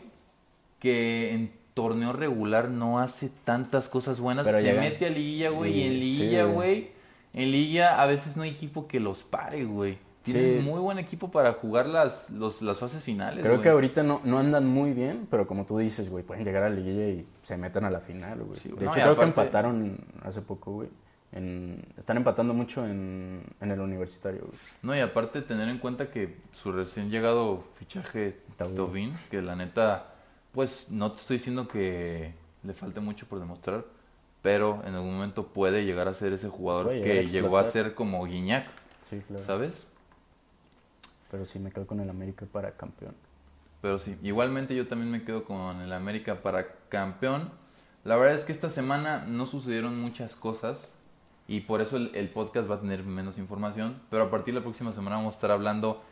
que 0.78 1.34
en 1.34 1.50
torneo 1.74 2.12
regular 2.12 2.70
no 2.70 2.98
hace 3.00 3.30
tantas 3.44 3.88
cosas 3.88 4.20
buenas. 4.20 4.44
Pero 4.46 4.60
Se 4.60 4.72
mete 4.74 5.06
a 5.06 5.10
liguilla, 5.10 5.50
güey, 5.50 5.72
y 5.74 5.80
y- 5.82 5.86
en 5.86 5.92
liguilla, 6.00 6.44
güey. 6.44 6.54
güey, 6.54 6.90
en 7.34 7.50
liguilla 7.52 8.00
a 8.02 8.06
veces 8.06 8.36
no 8.36 8.44
hay 8.44 8.50
equipo 8.50 8.86
que 8.88 8.98
los 9.00 9.22
pare, 9.22 9.64
güey. 9.64 9.98
Tienen 10.26 10.58
Sí. 10.58 10.64
muy 10.68 10.80
buen 10.80 10.98
equipo 10.98 11.30
para 11.30 11.52
jugar 11.54 11.86
las, 11.86 12.30
los, 12.30 12.60
las 12.62 12.78
fases 12.78 13.02
finales, 13.02 13.40
Creo 13.42 13.54
güey. 13.54 13.62
que 13.62 13.68
ahorita 13.70 14.02
no, 14.02 14.20
no 14.24 14.38
andan 14.38 14.66
muy 14.66 14.92
bien, 14.92 15.26
pero 15.30 15.46
como 15.46 15.64
tú 15.64 15.78
dices, 15.78 16.10
güey, 16.10 16.22
pueden 16.24 16.44
llegar 16.44 16.62
a 16.64 16.68
la 16.68 16.76
liguilla 16.76 17.08
y 17.08 17.24
se 17.42 17.56
metan 17.56 17.84
a 17.84 17.90
la 17.90 18.00
final, 18.00 18.42
güey. 18.42 18.58
Sí, 18.60 18.68
de 18.68 18.74
no, 18.74 18.80
hecho, 18.82 18.90
creo 18.92 19.04
aparte- 19.12 19.18
que 19.20 19.24
empataron 19.24 19.98
hace 20.22 20.42
poco, 20.42 20.72
güey. 20.72 20.88
En, 21.32 21.84
están 21.98 22.16
empatando 22.16 22.54
mucho 22.54 22.86
en, 22.86 23.42
en 23.60 23.70
el 23.70 23.80
universitario, 23.80 24.42
güey. 24.46 24.58
No, 24.82 24.96
y 24.96 25.00
aparte 25.00 25.42
tener 25.42 25.68
en 25.68 25.78
cuenta 25.78 26.10
que 26.10 26.36
su 26.52 26.72
recién 26.72 27.10
llegado 27.10 27.64
fichaje 27.78 28.38
Tobin. 28.56 29.12
Que 29.30 29.42
la 29.42 29.54
neta, 29.56 30.06
pues 30.52 30.90
no 30.90 31.12
te 31.12 31.20
estoy 31.20 31.36
diciendo 31.38 31.68
que 31.68 32.32
le 32.62 32.72
falte 32.74 33.00
mucho 33.00 33.26
por 33.26 33.38
demostrar, 33.38 33.84
pero 34.40 34.82
en 34.86 34.94
algún 34.94 35.14
momento 35.14 35.46
puede 35.48 35.84
llegar 35.84 36.08
a 36.08 36.14
ser 36.14 36.32
ese 36.32 36.48
jugador 36.48 36.90
que 36.90 37.26
llegó 37.26 37.58
a 37.58 37.64
ser 37.64 37.94
como 37.94 38.24
Guiñac, 38.24 38.66
Sí, 39.10 39.20
claro. 39.26 39.44
¿sabes? 39.44 39.86
Pero 41.30 41.44
sí 41.44 41.58
me 41.58 41.70
quedo 41.70 41.86
con 41.86 42.00
el 42.00 42.10
América 42.10 42.46
para 42.50 42.72
campeón. 42.72 43.14
Pero 43.82 43.98
sí, 43.98 44.18
igualmente 44.22 44.74
yo 44.74 44.88
también 44.88 45.10
me 45.10 45.22
quedo 45.22 45.44
con 45.44 45.80
el 45.80 45.92
América 45.92 46.42
para 46.42 46.66
campeón. 46.88 47.50
La 48.04 48.16
verdad 48.16 48.34
es 48.34 48.44
que 48.44 48.52
esta 48.52 48.70
semana 48.70 49.24
no 49.26 49.46
sucedieron 49.46 50.00
muchas 50.00 50.36
cosas 50.36 50.96
y 51.48 51.60
por 51.60 51.80
eso 51.80 51.96
el, 51.96 52.28
podcast 52.30 52.70
va 52.70 52.76
a 52.76 52.80
tener 52.80 53.04
menos 53.04 53.38
información, 53.38 54.00
pero 54.10 54.24
a 54.24 54.30
partir 54.30 54.54
de 54.54 54.60
la 54.60 54.64
próxima 54.64 54.92
semana 54.92 55.16
vamos 55.16 55.34
a 55.34 55.36
estar 55.36 55.50
hablando 55.50 56.02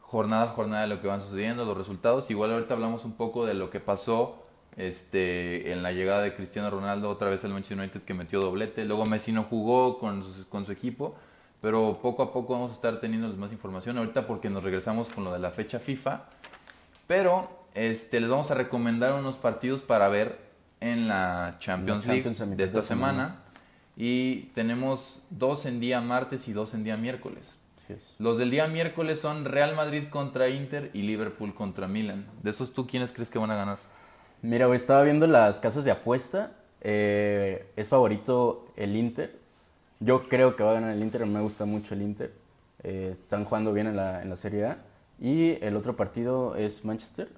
jornada 0.00 0.44
a 0.44 0.48
jornada 0.48 0.82
de 0.82 0.88
lo 0.88 1.00
que 1.00 1.08
van 1.08 1.20
sucediendo, 1.20 1.64
los 1.64 1.76
resultados. 1.76 2.30
Igual 2.30 2.52
ahorita 2.52 2.74
hablamos 2.74 3.04
un 3.04 3.14
poco 3.14 3.46
de 3.46 3.54
lo 3.54 3.70
que 3.70 3.80
pasó 3.80 4.44
este, 4.76 5.72
en 5.72 5.82
la 5.82 5.92
llegada 5.92 6.22
de 6.22 6.34
Cristiano 6.34 6.70
Ronaldo 6.70 7.10
otra 7.10 7.30
vez 7.30 7.44
al 7.44 7.52
Manchester 7.52 7.78
United 7.78 8.02
que 8.02 8.14
metió 8.14 8.40
doblete. 8.40 8.84
Luego 8.84 9.06
Messi 9.06 9.32
no 9.32 9.44
jugó 9.44 9.98
con 9.98 10.24
con 10.48 10.66
su 10.66 10.72
equipo, 10.72 11.16
pero 11.64 11.98
poco 12.02 12.22
a 12.22 12.30
poco 12.30 12.52
vamos 12.52 12.72
a 12.72 12.74
estar 12.74 13.00
teniéndoles 13.00 13.38
más 13.38 13.50
información 13.50 13.96
ahorita 13.96 14.26
porque 14.26 14.50
nos 14.50 14.64
regresamos 14.64 15.08
con 15.08 15.24
lo 15.24 15.32
de 15.32 15.38
la 15.38 15.50
fecha 15.50 15.78
FIFA. 15.78 16.24
Pero 17.06 17.48
este, 17.72 18.20
les 18.20 18.28
vamos 18.28 18.50
a 18.50 18.54
recomendar 18.54 19.14
unos 19.14 19.38
partidos 19.38 19.80
para 19.80 20.10
ver 20.10 20.38
en 20.80 21.08
la 21.08 21.56
Champions, 21.60 22.06
la 22.06 22.12
League 22.12 22.30
de 22.30 22.64
esta 22.64 22.82
semana. 22.82 22.82
semana. 22.82 23.36
Y 23.96 24.50
tenemos 24.54 25.22
dos 25.30 25.64
en 25.64 25.80
día 25.80 26.02
martes 26.02 26.48
y 26.48 26.52
dos 26.52 26.74
en 26.74 26.84
día 26.84 26.98
miércoles. 26.98 27.58
Los 28.18 28.36
del 28.36 28.50
día 28.50 28.68
miércoles 28.68 29.18
son 29.18 29.46
Real 29.46 29.74
Madrid 29.74 30.08
contra 30.10 30.50
Inter 30.50 30.90
y 30.92 31.00
Liverpool 31.00 31.54
contra 31.54 31.88
Milan. 31.88 32.26
De 32.42 32.50
esos, 32.50 32.74
¿tú 32.74 32.86
quiénes 32.86 33.10
crees 33.10 33.30
que 33.30 33.38
van 33.38 33.50
a 33.50 33.56
ganar? 33.56 33.78
Mira, 34.42 34.66
estaba 34.74 35.02
viendo 35.02 35.26
las 35.26 35.60
casas 35.60 35.86
de 35.86 35.92
apuesta. 35.92 36.52
Eh, 36.82 37.72
es 37.74 37.88
favorito 37.88 38.66
el 38.76 38.96
Inter. 38.96 39.43
Yo 40.04 40.28
creo 40.28 40.54
que 40.54 40.62
va 40.62 40.72
a 40.72 40.74
ganar 40.74 40.94
el 40.94 41.02
Inter. 41.02 41.24
Me 41.26 41.40
gusta 41.40 41.64
mucho 41.64 41.94
el 41.94 42.02
Inter. 42.02 42.32
Eh, 42.82 43.08
están 43.12 43.44
jugando 43.44 43.72
bien 43.72 43.86
en 43.86 43.96
la, 43.96 44.22
en 44.22 44.28
la 44.28 44.36
Serie 44.36 44.66
A. 44.66 44.78
Y 45.18 45.52
el 45.64 45.76
otro 45.76 45.96
partido 45.96 46.56
es 46.56 46.84
Manchester. 46.84 47.28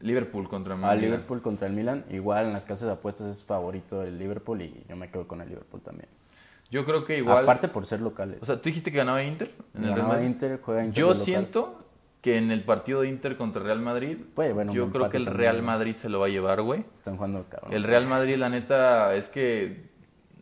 Liverpool 0.00 0.48
contra 0.48 0.74
A 0.74 0.76
Milan. 0.76 1.00
Liverpool 1.00 1.40
contra 1.40 1.66
el 1.66 1.72
Milan. 1.72 2.04
Igual 2.10 2.46
en 2.46 2.52
las 2.52 2.66
casas 2.66 2.86
de 2.88 2.92
apuestas 2.92 3.26
es 3.28 3.42
favorito 3.42 4.02
el 4.02 4.18
Liverpool 4.18 4.60
y 4.60 4.84
yo 4.88 4.96
me 4.96 5.10
quedo 5.10 5.26
con 5.26 5.40
el 5.40 5.48
Liverpool 5.48 5.80
también. 5.80 6.08
Yo 6.70 6.84
creo 6.84 7.04
que 7.04 7.18
igual. 7.18 7.44
Aparte 7.44 7.68
por 7.68 7.86
ser 7.86 8.00
locales. 8.00 8.38
o 8.42 8.46
sea, 8.46 8.56
tú 8.56 8.64
dijiste 8.64 8.90
que 8.90 8.98
ganaba 8.98 9.22
Inter. 9.22 9.52
En 9.74 9.84
el 9.84 9.86
Real 9.86 9.96
Ganaba 9.96 10.14
Madrid? 10.14 10.26
Inter, 10.26 10.60
juega 10.62 10.84
Inter 10.84 11.00
Yo 11.00 11.08
local. 11.08 11.22
siento 11.22 11.84
que 12.20 12.36
en 12.36 12.50
el 12.50 12.64
partido 12.64 13.02
de 13.02 13.08
Inter 13.08 13.36
contra 13.36 13.62
Real 13.62 13.80
Madrid, 13.80 14.18
Puede, 14.34 14.52
bueno, 14.52 14.72
yo 14.72 14.90
creo 14.90 15.08
que 15.08 15.16
el 15.18 15.26
Real. 15.26 15.62
Madrid 15.62 15.96
se 15.96 16.08
lo 16.08 16.20
va 16.20 16.26
a 16.26 16.30
llevar, 16.30 16.60
güey. 16.62 16.84
Están 16.94 17.16
jugando 17.16 17.46
cabrón. 17.48 17.72
El 17.72 17.84
Real 17.84 18.06
Madrid, 18.06 18.36
la 18.36 18.48
neta, 18.48 19.14
es 19.14 19.28
que 19.28 19.93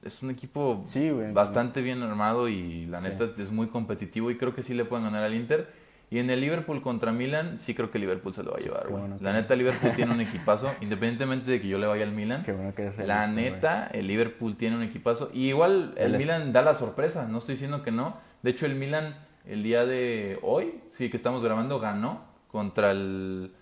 es 0.02 0.22
un 0.22 0.30
equipo 0.30 0.82
Sí, 0.84 1.10
güey. 1.10 1.32
bastante 1.32 1.80
bien 1.82 2.02
armado 2.02 2.48
y 2.48 2.86
la 2.86 2.98
Sí. 2.98 3.08
neta 3.08 3.28
es 3.38 3.50
muy 3.50 3.68
competitivo 3.68 4.30
y 4.30 4.36
creo 4.36 4.54
que 4.54 4.62
sí 4.62 4.74
le 4.74 4.84
pueden 4.84 5.04
ganar 5.04 5.22
al 5.24 5.34
Inter. 5.34 5.80
Y 6.10 6.18
en 6.18 6.28
el 6.28 6.40
Liverpool 6.42 6.82
contra 6.82 7.10
Milan, 7.10 7.58
sí 7.58 7.74
creo 7.74 7.90
que 7.90 7.98
Liverpool 7.98 8.34
se 8.34 8.42
lo 8.42 8.50
va 8.50 8.56
a 8.56 8.58
Sí, 8.58 8.64
llevar, 8.66 8.86
güey. 8.88 9.00
bueno 9.00 9.16
La 9.22 9.32
neta, 9.32 9.56
Liverpool 9.56 9.92
tiene 9.96 10.12
un 10.12 10.20
equipazo, 10.20 10.70
independientemente 10.82 11.50
de 11.50 11.58
que 11.60 11.68
yo 11.68 11.78
le 11.78 11.86
vaya 11.86 12.04
al 12.04 12.12
Milan. 12.12 12.42
Qué 12.42 12.52
bueno 12.52 12.74
que 12.74 12.82
eres 12.82 12.98
La 12.98 13.04
realista, 13.26 13.32
güey. 13.40 13.50
neta, 13.50 13.86
el 13.94 14.06
Liverpool 14.08 14.56
tiene 14.56 14.76
un 14.76 14.82
equipazo. 14.82 15.30
Y 15.32 15.48
igual 15.48 15.94
el 15.96 16.06
El 16.08 16.14
es- 16.16 16.20
Milan 16.20 16.52
da 16.52 16.60
la 16.60 16.74
sorpresa, 16.74 17.26
no 17.28 17.38
estoy 17.38 17.54
diciendo 17.54 17.82
que 17.82 17.92
no. 17.92 18.14
De 18.42 18.50
hecho, 18.50 18.66
el 18.66 18.74
Milan 18.74 19.14
el 19.46 19.62
día 19.62 19.86
de 19.86 20.38
hoy, 20.42 20.80
sí 20.90 21.08
que 21.08 21.16
estamos 21.16 21.42
grabando, 21.42 21.80
ganó 21.80 22.20
contra 22.48 22.90
el... 22.90 23.52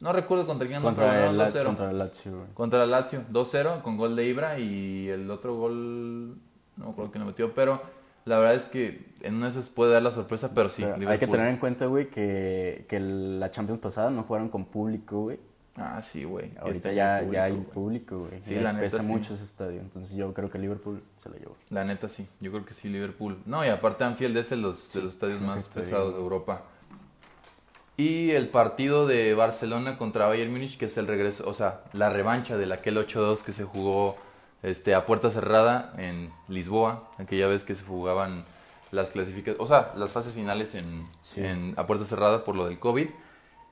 No 0.00 0.12
recuerdo 0.12 0.46
contra 0.46 0.66
quién 0.66 0.80
Contra 0.82 1.28
el, 1.28 1.36
La- 1.36 1.48
2-0. 1.50 1.64
contra 1.64 1.90
el 1.90 1.98
Lazio, 1.98 2.32
güey. 2.38 2.48
Contra 2.54 2.78
la 2.80 2.86
Lazio, 2.86 3.22
2-0 3.30 3.82
con 3.82 3.96
gol 3.96 4.16
de 4.16 4.24
Ibra 4.24 4.58
y 4.58 5.08
el 5.08 5.30
otro 5.30 5.56
gol, 5.56 6.36
no 6.76 6.88
acuerdo 6.90 7.10
quién 7.10 7.20
lo 7.22 7.26
metió, 7.26 7.54
pero 7.54 7.82
la 8.24 8.38
verdad 8.38 8.54
es 8.54 8.64
que 8.66 9.12
en 9.20 9.34
una 9.34 9.46
de 9.46 9.52
esas 9.52 9.68
puede 9.68 9.92
dar 9.92 10.02
la 10.02 10.10
sorpresa, 10.12 10.50
pero 10.54 10.68
sí, 10.70 10.82
Pero 10.98 11.10
hay 11.10 11.18
que 11.18 11.26
tener 11.26 11.48
en 11.48 11.58
cuenta, 11.58 11.86
güey, 11.86 12.08
que, 12.08 12.86
que 12.88 12.96
el- 12.96 13.38
la 13.40 13.50
Champions 13.50 13.78
pasada 13.80 14.10
no 14.10 14.22
jugaron 14.22 14.48
con 14.48 14.64
público, 14.64 15.20
güey. 15.22 15.38
Ah, 15.76 16.02
sí, 16.02 16.24
güey. 16.24 16.50
Ahorita 16.60 16.88
Este 16.90 16.94
ya, 16.94 17.18
público, 17.20 17.32
ya 17.34 17.44
hay 17.44 17.52
público, 17.56 18.18
güey. 18.20 18.42
Sí, 18.42 18.54
Ya 18.54 18.60
la 18.62 18.72
neta, 18.72 18.84
pesa 18.84 19.02
sí. 19.02 19.06
mucho 19.08 19.34
ese 19.34 19.44
estadio. 19.44 19.80
Entonces 19.80 20.14
yo 20.16 20.34
creo 20.34 20.50
que 20.50 20.58
Liverpool 20.58 21.02
se 21.16 21.28
lo 21.30 21.36
llevó. 21.36 21.56
La 21.70 21.84
neta 21.84 22.08
sí, 22.08 22.26
yo 22.40 22.50
creo 22.50 22.64
que 22.66 22.74
sí, 22.74 22.88
Liverpool. 22.88 23.38
No, 23.46 23.64
y 23.64 23.68
aparte 23.68 24.04
Anfield 24.04 24.36
es 24.36 24.50
de 24.50 24.56
los, 24.56 24.92
de 24.92 25.00
los 25.02 25.10
estadios 25.10 25.38
creo 25.38 25.48
más 25.48 25.68
que 25.68 25.80
pesados 25.80 26.12
de 26.14 26.20
Europa. 26.20 26.64
Y 28.00 28.30
el 28.30 28.48
partido 28.48 29.06
de 29.06 29.34
Barcelona 29.34 29.98
contra 29.98 30.26
Bayern 30.26 30.50
Múnich, 30.50 30.78
que 30.78 30.86
es 30.86 30.96
el 30.96 31.06
regreso, 31.06 31.44
o 31.46 31.52
sea, 31.52 31.82
la 31.92 32.08
revancha 32.08 32.56
del 32.56 32.72
aquel 32.72 32.96
8-2 32.96 33.40
que 33.42 33.52
se 33.52 33.64
jugó 33.64 34.16
este, 34.62 34.94
a 34.94 35.04
puerta 35.04 35.30
cerrada 35.30 35.92
en 35.98 36.30
Lisboa, 36.48 37.10
aquella 37.18 37.46
vez 37.46 37.62
que 37.64 37.74
se 37.74 37.84
jugaban 37.84 38.44
las 38.90 39.10
clasificaciones, 39.10 39.60
o 39.60 39.66
sea, 39.66 39.92
las 39.96 40.12
fases 40.12 40.34
finales 40.34 40.74
en, 40.74 41.04
Sí. 41.20 41.42
en- 41.44 41.74
a 41.76 41.86
puerta 41.86 42.06
cerrada 42.06 42.42
por 42.44 42.56
lo 42.56 42.66
del 42.68 42.78
COVID. 42.78 43.08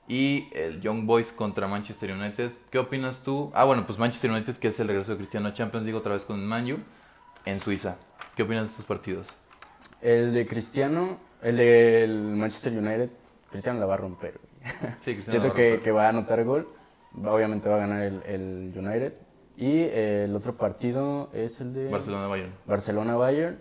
Y 0.07 0.47
el 0.53 0.79
Young 0.81 1.05
Boys 1.05 1.31
contra 1.31 1.67
Manchester 1.67 2.11
United. 2.11 2.51
¿Qué 2.71 2.77
opinas 2.79 3.23
tú? 3.23 3.51
Ah, 3.55 3.63
bueno, 3.65 3.85
pues 3.87 3.97
Manchester 3.99 4.29
United, 4.31 4.57
que 4.57 4.67
es 4.69 4.79
el 4.79 4.87
regreso 4.87 5.11
de 5.11 5.17
Cristiano 5.17 5.51
Champions 5.53 5.85
League 5.85 5.97
otra 5.99 6.13
vez 6.13 6.23
con 6.25 6.45
Man 6.45 6.71
U 6.71 6.77
en 7.45 7.59
Suiza. 7.59 7.95
¿Qué 8.35 8.43
opinas 8.43 8.63
de 8.65 8.69
estos 8.71 8.85
partidos? 8.85 9.25
El 10.01 10.33
de 10.33 10.45
Cristiano, 10.47 11.17
el 11.41 11.57
del 11.57 12.11
Manchester 12.35 12.73
United, 12.73 13.09
Cristiano 13.49 13.79
la 13.79 13.85
va 13.85 13.95
a 13.95 13.97
romper. 13.97 14.39
Sí, 14.99 15.13
Cristiano 15.15 15.23
Siento 15.31 15.47
va 15.49 15.53
a 15.53 15.55
que, 15.55 15.69
romper. 15.69 15.83
que 15.83 15.91
va 15.91 16.05
a 16.05 16.09
anotar 16.09 16.43
gol. 16.43 16.67
Obviamente 17.25 17.67
va 17.69 17.75
a 17.75 17.79
ganar 17.79 18.03
el, 18.03 18.21
el 18.25 18.73
United. 18.75 19.13
Y 19.57 19.81
eh, 19.81 20.25
el 20.25 20.35
otro 20.35 20.53
partido 20.55 21.29
es 21.33 21.59
el 21.59 21.73
de 21.73 21.89
Barcelona-Bayern. 21.89 22.51
Barcelona-Bayern. 22.65 23.57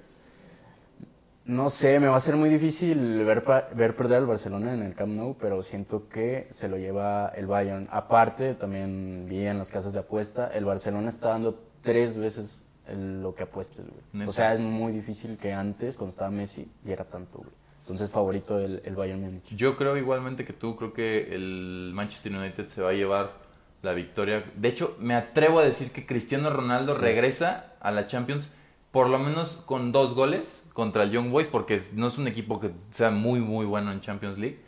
No 1.46 1.70
sé, 1.70 1.98
me 1.98 2.08
va 2.08 2.16
a 2.16 2.20
ser 2.20 2.36
muy 2.36 2.50
difícil 2.50 3.24
ver, 3.24 3.42
ver 3.74 3.94
perder 3.94 4.18
al 4.18 4.26
Barcelona 4.26 4.74
en 4.74 4.82
el 4.82 4.94
Camp 4.94 5.14
Nou, 5.16 5.34
pero 5.38 5.62
siento 5.62 6.06
que 6.06 6.46
se 6.50 6.68
lo 6.68 6.76
lleva 6.76 7.28
el 7.34 7.46
Bayern. 7.46 7.88
Aparte, 7.90 8.54
también 8.54 9.24
vi 9.26 9.46
en 9.46 9.56
las 9.56 9.70
casas 9.70 9.94
de 9.94 10.00
apuesta, 10.00 10.48
el 10.48 10.66
Barcelona 10.66 11.08
está 11.08 11.30
dando 11.30 11.58
tres 11.80 12.18
veces 12.18 12.66
lo 12.94 13.34
que 13.34 13.44
apuestes, 13.44 13.86
güey. 14.12 14.28
O 14.28 14.32
sea, 14.32 14.52
es 14.52 14.60
muy 14.60 14.92
difícil 14.92 15.38
que 15.38 15.54
antes, 15.54 15.96
cuando 15.96 16.10
estaba 16.10 16.30
Messi, 16.30 16.70
diera 16.84 17.04
tanto, 17.04 17.38
güey. 17.38 17.50
Entonces, 17.88 18.12
favorito 18.12 18.58
el, 18.58 18.82
el 18.84 18.94
Bayern 18.94 19.20
Múnich. 19.22 19.54
Yo 19.56 19.76
creo 19.76 19.96
igualmente 19.96 20.44
que 20.44 20.52
tú, 20.52 20.76
creo 20.76 20.92
que 20.92 21.34
el 21.34 21.90
Manchester 21.94 22.32
United 22.36 22.68
se 22.68 22.82
va 22.82 22.90
a 22.90 22.92
llevar 22.92 23.32
la 23.80 23.94
victoria. 23.94 24.44
De 24.56 24.68
hecho, 24.68 24.94
me 25.00 25.14
atrevo 25.14 25.58
a 25.60 25.64
decir 25.64 25.90
que 25.90 26.04
Cristiano 26.04 26.50
Ronaldo 26.50 26.94
Sí. 26.94 27.00
regresa 27.00 27.72
a 27.80 27.90
la 27.90 28.06
Champions 28.06 28.50
por 28.90 29.08
lo 29.08 29.18
menos 29.18 29.56
con 29.64 29.90
dos 29.92 30.14
goles 30.14 30.66
contra 30.74 31.02
el 31.04 31.10
Young 31.12 31.30
Boys, 31.30 31.46
porque 31.46 31.80
no 31.94 32.06
es 32.08 32.18
un 32.18 32.26
equipo 32.28 32.60
que 32.60 32.70
sea 32.90 33.10
muy, 33.10 33.40
muy 33.40 33.64
bueno 33.66 33.90
en 33.92 34.00
Champions 34.00 34.36
League. 34.38 34.58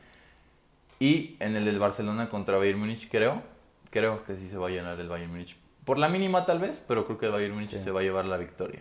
Y 0.98 1.36
en 1.40 1.56
el 1.56 1.64
del 1.64 1.78
Barcelona 1.78 2.28
contra 2.28 2.56
Bayern 2.58 2.78
Múnich, 2.78 3.08
creo, 3.10 3.42
creo 3.90 4.24
que 4.24 4.36
sí 4.36 4.48
se 4.48 4.56
va 4.58 4.68
a 4.68 4.70
llenar 4.70 4.98
el 5.00 5.08
Bayern 5.08 5.30
Múnich. 5.30 5.56
Por 5.84 5.98
la 5.98 6.08
mínima 6.08 6.44
tal 6.46 6.58
vez, 6.58 6.82
pero 6.86 7.04
creo 7.06 7.18
que 7.18 7.26
el 7.26 7.32
Bayern 7.32 7.54
Múnich 7.54 7.70
Sí. 7.70 7.78
se 7.78 7.90
va 7.90 8.00
a 8.00 8.02
llevar 8.02 8.24
la 8.26 8.36
victoria. 8.36 8.80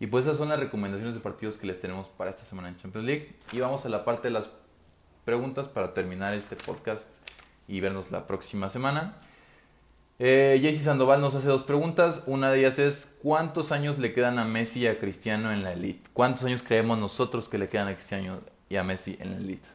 Y 0.00 0.06
pues 0.06 0.24
esas 0.24 0.38
son 0.38 0.48
las 0.48 0.60
recomendaciones 0.60 1.14
de 1.14 1.20
partidos 1.20 1.58
que 1.58 1.66
les 1.66 1.80
tenemos 1.80 2.08
para 2.08 2.30
esta 2.30 2.44
semana 2.44 2.68
en 2.68 2.76
Champions 2.76 3.06
League. 3.06 3.34
Y 3.52 3.60
vamos 3.60 3.84
a 3.84 3.88
la 3.88 4.04
parte 4.04 4.28
de 4.28 4.32
las 4.32 4.50
preguntas 5.24 5.68
para 5.68 5.92
terminar 5.92 6.34
este 6.34 6.56
podcast 6.56 7.06
y 7.66 7.80
vernos 7.80 8.10
la 8.10 8.26
próxima 8.26 8.70
semana. 8.70 9.16
Eh, 10.20 10.58
Jaycee 10.60 10.82
Sandoval 10.82 11.20
nos 11.20 11.34
hace 11.34 11.48
dos 11.48 11.64
preguntas. 11.64 12.24
Una 12.26 12.50
de 12.50 12.60
ellas 12.60 12.78
es, 12.78 13.16
¿cuántos 13.22 13.70
años 13.70 13.98
le 13.98 14.12
quedan 14.12 14.38
a 14.38 14.44
Messi 14.44 14.80
y 14.80 14.86
a 14.86 14.98
Cristiano 14.98 15.52
en 15.52 15.62
la 15.62 15.72
elite? 15.72 16.08
¿Cuántos 16.12 16.44
años 16.44 16.62
creemos 16.62 16.98
nosotros 16.98 17.48
que 17.48 17.58
le 17.58 17.68
quedan 17.68 17.88
a 17.88 17.94
Cristiano 17.94 18.40
y 18.68 18.76
a 18.76 18.84
Messi 18.84 19.16
en 19.20 19.30
la 19.30 19.36
elite? 19.36 19.68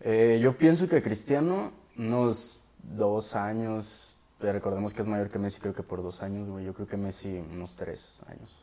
Eh, 0.00 0.40
yo 0.42 0.56
pienso 0.56 0.88
que 0.88 1.02
Cristiano, 1.02 1.72
unos 1.98 2.60
dos 2.82 3.34
años, 3.34 4.18
pero 4.38 4.54
recordemos 4.54 4.94
que 4.94 5.02
es 5.02 5.08
mayor 5.08 5.28
que 5.28 5.38
Messi, 5.38 5.60
creo 5.60 5.74
que 5.74 5.82
por 5.82 6.02
dos 6.02 6.22
años. 6.22 6.48
Yo 6.64 6.72
creo 6.72 6.86
que 6.86 6.96
Messi 6.96 7.42
unos 7.52 7.76
tres 7.76 8.20
años. 8.26 8.61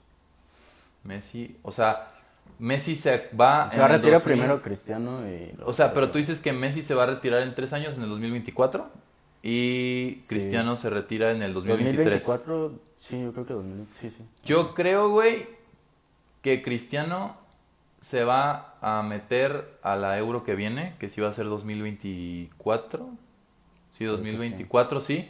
Messi, 1.04 1.58
o 1.64 1.72
sea, 1.72 2.12
Messi 2.60 2.96
se 2.96 3.30
va... 3.40 3.70
Se 3.70 3.80
va 3.80 3.86
a 3.86 3.90
retirar 3.90 4.20
2000. 4.22 4.22
primero 4.38 4.62
Cristiano 4.62 5.22
y... 5.30 5.54
O 5.64 5.74
sea, 5.74 5.94
pero 5.94 6.12
tú 6.12 6.18
dices 6.18 6.40
que 6.40 6.52
Messi 6.54 6.82
se 6.82 6.94
va 6.94 7.04
a 7.04 7.08
retirar 7.08 7.42
en 7.44 7.56
tres 7.56 7.74
años, 7.74 7.96
en 7.98 8.04
el 8.04 8.10
2024, 8.10 8.90
y 9.42 10.18
Sí. 10.22 10.28
Cristiano 10.28 10.76
se 10.76 10.90
retira 10.90 11.32
en 11.32 11.42
el 11.42 11.54
2023. 11.54 12.26
2024, 12.26 12.80
sí, 12.98 13.24
yo 13.24 13.32
creo 13.32 13.46
que 13.46 13.54
2000, 13.54 13.88
sí, 13.92 14.10
sí. 14.10 14.26
Yo 14.44 14.74
creo, 14.74 15.10
güey, 15.10 15.48
que 16.42 16.62
Cristiano 16.62 17.38
se 18.02 18.24
va 18.24 18.76
a 18.82 19.02
meter 19.04 19.78
a 19.82 19.96
la 19.96 20.18
Euro 20.18 20.44
que 20.44 20.56
viene, 20.56 20.96
que 21.00 21.10
sí 21.10 21.22
va 21.22 21.30
a 21.30 21.34
ser 21.34 21.46
2024. 21.46 23.10
Sí, 23.94 24.00
que 24.00 24.06
2024, 24.06 25.00
sí. 25.00 25.30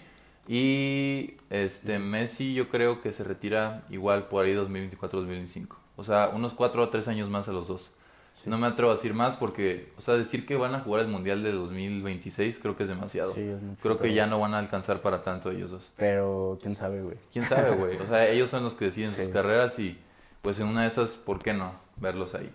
Y 0.51 1.35
este 1.51 1.99
Messi 1.99 2.55
yo 2.55 2.69
creo 2.69 3.01
que 3.01 3.13
se 3.13 3.23
retira 3.23 3.83
igual 3.91 4.23
por 4.29 4.43
ahí 4.45 4.55
2024-2025. 4.55 5.67
O 5.95 6.03
sea, 6.03 6.31
unos 6.33 6.55
4 6.55 6.81
o 6.83 6.89
3 6.89 7.07
años 7.07 7.29
más 7.29 7.47
a 7.47 7.51
los 7.51 7.67
dos. 7.67 7.91
Sí. 8.33 8.49
No 8.49 8.57
me 8.57 8.65
atrevo 8.65 8.89
a 8.91 8.95
decir 8.95 9.13
más 9.13 9.35
porque, 9.35 9.91
o 9.97 10.01
sea, 10.01 10.15
decir 10.15 10.47
que 10.47 10.55
van 10.55 10.73
a 10.73 10.79
jugar 10.79 11.01
el 11.01 11.07
Mundial 11.09 11.43
de 11.43 11.51
2026 11.51 12.57
creo 12.59 12.75
que 12.75 12.83
es 12.83 12.89
demasiado. 12.89 13.31
Sí, 13.35 13.41
es 13.41 13.59
creo 13.79 13.99
que 13.99 14.11
ya 14.15 14.25
no 14.25 14.39
van 14.39 14.55
a 14.55 14.59
alcanzar 14.59 15.01
para 15.03 15.21
tanto 15.21 15.51
ellos 15.51 15.69
dos. 15.69 15.91
Pero 15.97 16.57
quién 16.59 16.73
sabe, 16.73 17.03
güey. 17.03 17.17
¿Quién 17.31 17.45
sabe, 17.45 17.69
güey? 17.75 17.97
O 17.97 18.07
sea, 18.07 18.27
ellos 18.27 18.49
son 18.49 18.63
los 18.63 18.73
que 18.73 18.85
deciden 18.85 19.11
Sí. 19.11 19.23
sus 19.25 19.31
carreras 19.31 19.77
y 19.77 19.99
pues 20.41 20.59
en 20.59 20.67
una 20.67 20.81
de 20.81 20.87
esas, 20.87 21.11
¿por 21.17 21.37
qué 21.37 21.53
no 21.53 21.73
verlos 21.97 22.33
ahí? 22.33 22.49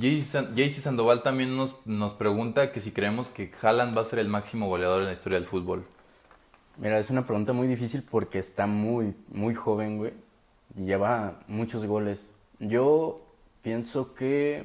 Jaycee 0.00 0.70
Sandoval 0.80 1.22
también 1.22 1.56
nos, 1.56 1.86
nos 1.86 2.14
pregunta 2.14 2.72
que 2.72 2.80
si 2.80 2.90
creemos 2.90 3.28
que 3.28 3.52
Haaland 3.62 3.96
va 3.96 4.00
a 4.02 4.04
ser 4.04 4.18
el 4.18 4.28
máximo 4.28 4.66
goleador 4.68 5.00
en 5.02 5.06
la 5.06 5.12
historia 5.12 5.38
del 5.38 5.46
fútbol. 5.48 5.84
Mira, 6.80 6.98
es 6.98 7.10
una 7.10 7.26
pregunta 7.26 7.52
muy 7.52 7.68
difícil 7.68 8.02
porque 8.02 8.38
está 8.38 8.66
muy, 8.66 9.14
muy 9.28 9.54
joven, 9.54 9.98
güey. 9.98 10.12
Y 10.78 10.86
lleva 10.86 11.40
muchos 11.46 11.84
goles. 11.84 12.30
Yo 12.58 13.20
pienso 13.62 14.14
que 14.14 14.64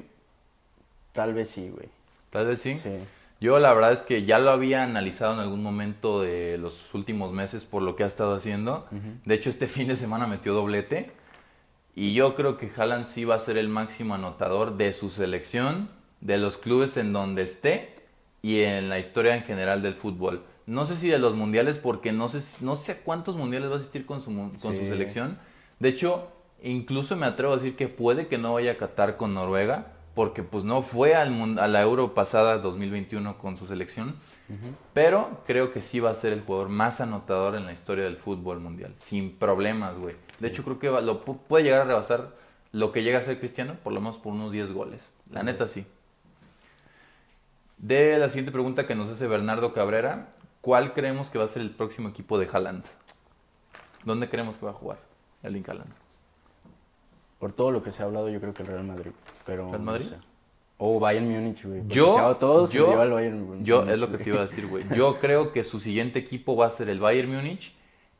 tal 1.12 1.34
vez 1.34 1.50
sí, 1.50 1.68
güey. 1.68 1.88
Tal 2.30 2.46
vez 2.46 2.62
sí. 2.62 2.74
Sí. 2.74 2.90
Yo 3.38 3.58
la 3.58 3.74
verdad 3.74 3.92
es 3.92 4.00
que 4.00 4.24
ya 4.24 4.38
lo 4.38 4.50
había 4.50 4.82
analizado 4.82 5.34
en 5.34 5.40
algún 5.40 5.62
momento 5.62 6.22
de 6.22 6.56
los 6.56 6.94
últimos 6.94 7.32
meses 7.32 7.66
por 7.66 7.82
lo 7.82 7.96
que 7.96 8.04
ha 8.04 8.06
estado 8.06 8.34
haciendo. 8.34 8.88
De 9.26 9.34
hecho, 9.34 9.50
este 9.50 9.66
fin 9.68 9.88
de 9.88 9.96
semana 9.96 10.26
metió 10.26 10.54
doblete. 10.54 11.10
Y 11.94 12.14
yo 12.14 12.34
creo 12.34 12.56
que 12.56 12.70
Haaland 12.74 13.04
sí 13.04 13.26
va 13.26 13.34
a 13.34 13.40
ser 13.40 13.58
el 13.58 13.68
máximo 13.68 14.14
anotador 14.14 14.76
de 14.76 14.94
su 14.94 15.10
selección, 15.10 15.90
de 16.22 16.38
los 16.38 16.56
clubes 16.56 16.96
en 16.96 17.12
donde 17.12 17.42
esté 17.42 17.94
y 18.40 18.60
en 18.60 18.88
la 18.88 18.98
historia 18.98 19.34
en 19.34 19.42
general 19.42 19.82
del 19.82 19.94
fútbol. 19.94 20.42
No 20.66 20.84
sé 20.84 20.96
si 20.96 21.08
de 21.08 21.18
los 21.18 21.34
mundiales, 21.34 21.78
porque 21.78 22.12
no 22.12 22.28
sé, 22.28 22.42
no 22.64 22.74
sé 22.76 22.98
cuántos 23.04 23.36
mundiales 23.36 23.70
va 23.70 23.74
a 23.74 23.78
asistir 23.78 24.04
con 24.04 24.20
su, 24.20 24.30
con 24.60 24.74
su 24.76 24.84
selección. 24.88 25.38
De 25.78 25.88
hecho, 25.90 26.28
incluso 26.62 27.16
me 27.16 27.26
atrevo 27.26 27.52
a 27.52 27.56
decir 27.56 27.76
que 27.76 27.86
puede 27.88 28.26
que 28.26 28.36
no 28.38 28.54
vaya 28.54 28.72
a 28.72 28.76
Qatar 28.76 29.16
con 29.16 29.32
Noruega, 29.34 29.92
porque 30.14 30.42
pues 30.42 30.64
no 30.64 30.82
fue 30.82 31.14
al 31.14 31.58
a 31.58 31.68
la 31.68 31.82
Euro 31.82 32.14
pasada 32.14 32.58
2021 32.58 33.38
con 33.38 33.56
su 33.56 33.66
selección. 33.66 34.16
Pero 34.94 35.42
creo 35.46 35.72
que 35.72 35.82
sí 35.82 35.98
va 36.00 36.10
a 36.10 36.14
ser 36.14 36.32
el 36.32 36.40
jugador 36.40 36.68
más 36.68 37.00
anotador 37.00 37.56
en 37.56 37.66
la 37.66 37.72
historia 37.72 38.04
del 38.04 38.16
fútbol 38.16 38.60
mundial. 38.60 38.94
Sin 38.98 39.32
problemas, 39.36 39.98
güey. 39.98 40.14
De 40.38 40.48
hecho, 40.48 40.62
creo 40.64 40.78
que 40.78 40.88
va- 40.88 41.00
lo 41.00 41.24
pu- 41.24 41.36
puede 41.48 41.64
llegar 41.64 41.80
a 41.80 41.84
rebasar 41.84 42.30
lo 42.72 42.92
que 42.92 43.02
llega 43.02 43.18
a 43.18 43.22
ser 43.22 43.38
Cristiano, 43.40 43.74
por 43.82 43.92
lo 43.92 44.00
menos 44.00 44.18
por 44.18 44.32
unos 44.32 44.52
10 44.52 44.72
goles. 44.72 45.02
La 45.32 45.42
neta, 45.42 45.66
sí. 45.68 45.84
De 47.78 48.16
la 48.18 48.28
siguiente 48.28 48.52
pregunta 48.52 48.86
que 48.86 48.94
nos 48.94 49.08
hace 49.08 49.26
Bernardo 49.26 49.74
Cabrera, 49.74 50.28
¿cuál 50.66 50.92
creemos 50.94 51.30
que 51.30 51.38
va 51.38 51.44
a 51.44 51.48
ser 51.48 51.62
el 51.62 51.70
próximo 51.70 52.08
equipo 52.08 52.38
de 52.40 52.48
Haaland? 52.52 52.84
¿Dónde 54.04 54.28
creemos 54.28 54.56
que 54.56 54.66
va 54.66 54.72
a 54.72 54.74
jugar 54.74 54.98
el 55.44 55.54
Haaland? 55.64 55.92
Por 57.38 57.52
todo 57.52 57.70
lo 57.70 57.84
que 57.84 57.92
se 57.92 58.02
ha 58.02 58.06
hablado, 58.06 58.28
yo 58.28 58.40
creo 58.40 58.52
que 58.52 58.62
el 58.62 58.68
Real 58.68 58.82
Madrid. 58.82 59.12
Pero 59.44 59.68
¿Real 59.68 59.78
no 59.84 59.92
Madrid? 59.92 60.06
sé. 60.08 60.16
O 60.78 60.98
Bayern 60.98 61.30
Múnich, 61.30 61.64
güey. 61.64 61.82
Yo- 61.86 62.14
se 62.14 62.20
ha- 62.20 62.34
todo 62.34 62.66
se 62.66 62.78
yo- 62.78 62.88
lleva 62.90 63.04
al 63.04 63.12
Bayern 63.12 63.46
Múnich, 63.46 63.64
Yo, 63.64 63.84
es 63.88 64.00
lo 64.00 64.10
que 64.10 64.18
te 64.18 64.28
iba 64.30 64.40
a 64.40 64.46
decir, 64.46 64.66
güey. 64.66 64.84
Yo 64.94 65.16
creo 65.20 65.52
que 65.52 65.62
su 65.62 65.78
siguiente 65.78 66.18
equipo 66.18 66.56
va 66.56 66.66
a 66.66 66.70
ser 66.70 66.88
el 66.88 66.98
Bayern 66.98 67.32
Múnich 67.32 67.72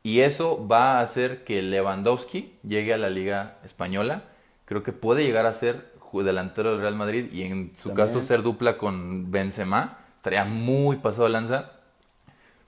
y 0.03 0.21
eso 0.21 0.65
va 0.67 0.99
a 0.99 1.01
hacer 1.01 1.43
que 1.43 1.61
Lewandowski 1.61 2.53
llegue 2.63 2.93
a 2.93 2.97
la 2.97 3.09
Liga 3.09 3.57
Española. 3.65 4.23
Creo 4.63 4.83
que 4.83 4.93
puede 4.93 5.23
llegar 5.25 5.45
a 5.45 5.51
ser 5.53 5.91
delantero 6.13 6.71
del 6.71 6.79
Real 6.81 6.95
Madrid 6.95 7.31
y 7.31 7.43
en 7.43 7.73
su 7.75 7.89
También. 7.89 8.07
caso 8.07 8.21
ser 8.21 8.41
dupla 8.41 8.77
con 8.77 9.29
Benzema. 9.29 9.99
Estaría 10.15 10.45
muy 10.45 10.95
pasado 10.95 11.25
de 11.25 11.29
lanza. 11.31 11.65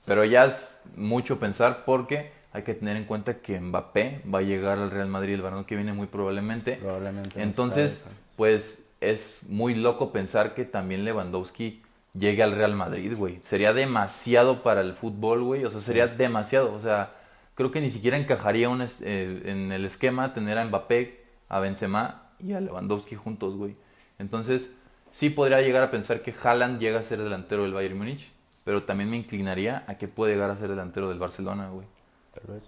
Pero 0.09 0.25
ya 0.25 0.45
es 0.45 0.81
mucho 0.95 1.39
pensar 1.39 1.83
porque 1.85 2.31
hay 2.51 2.63
que 2.63 2.73
tener 2.73 2.97
en 2.97 3.03
cuenta 3.05 3.35
que 3.41 3.59
Mbappé 3.59 4.23
va 4.33 4.39
a 4.39 4.41
llegar 4.41 4.79
al 4.79 4.89
Real 4.89 5.07
Madrid 5.07 5.35
el 5.35 5.43
verano 5.43 5.65
que 5.67 5.75
viene 5.75 5.93
muy 5.93 6.07
probablemente. 6.07 6.77
Probablemente. 6.77 7.39
Entonces, 7.41 8.05
pues 8.35 8.87
es 9.01 9.41
muy 9.47 9.75
loco 9.75 10.11
pensar 10.11 10.55
que 10.55 10.65
también 10.65 11.05
Lewandowski 11.05 11.83
llegue 12.17 12.41
al 12.41 12.53
Real 12.53 12.75
Madrid, 12.75 13.13
güey. 13.15 13.37
Sería 13.43 13.71
demasiado 13.71 14.63
para 14.63 14.81
el 14.81 14.93
fútbol, 14.93 15.43
güey. 15.43 15.63
O 15.63 15.69
sea, 15.69 15.79
sería 15.79 16.07
demasiado. 16.07 16.73
O 16.73 16.81
sea, 16.81 17.11
creo 17.53 17.69
que 17.69 17.79
ni 17.79 17.91
siquiera 17.91 18.17
encajaría 18.17 18.67
un 18.67 18.81
es- 18.81 19.01
eh, 19.03 19.43
en 19.45 19.71
el 19.71 19.85
esquema 19.85 20.33
tener 20.33 20.57
a 20.57 20.65
Mbappé, 20.65 21.23
a 21.49 21.59
Benzema 21.59 22.23
y 22.39 22.53
a 22.53 22.59
Lewandowski 22.61 23.15
juntos, 23.15 23.55
güey. 23.55 23.75
Entonces, 24.17 24.71
sí 25.11 25.29
podría 25.29 25.61
llegar 25.61 25.83
a 25.83 25.91
pensar 25.91 26.23
que 26.23 26.33
Haaland 26.43 26.79
llega 26.79 26.99
a 26.99 27.03
ser 27.03 27.19
delantero 27.21 27.61
del 27.61 27.73
Bayern 27.73 27.97
Múnich, 27.97 28.31
pero 28.69 28.83
también 28.83 29.09
me 29.09 29.17
inclinaría 29.17 29.83
a 29.87 29.97
que 29.97 30.07
puede 30.07 30.33
llegar 30.33 30.51
a 30.51 30.55
ser 30.55 30.69
delantero 30.69 31.09
del 31.09 31.17
Barcelona, 31.17 31.69
güey. 31.71 31.87
Tal 32.35 32.53
vez. 32.53 32.63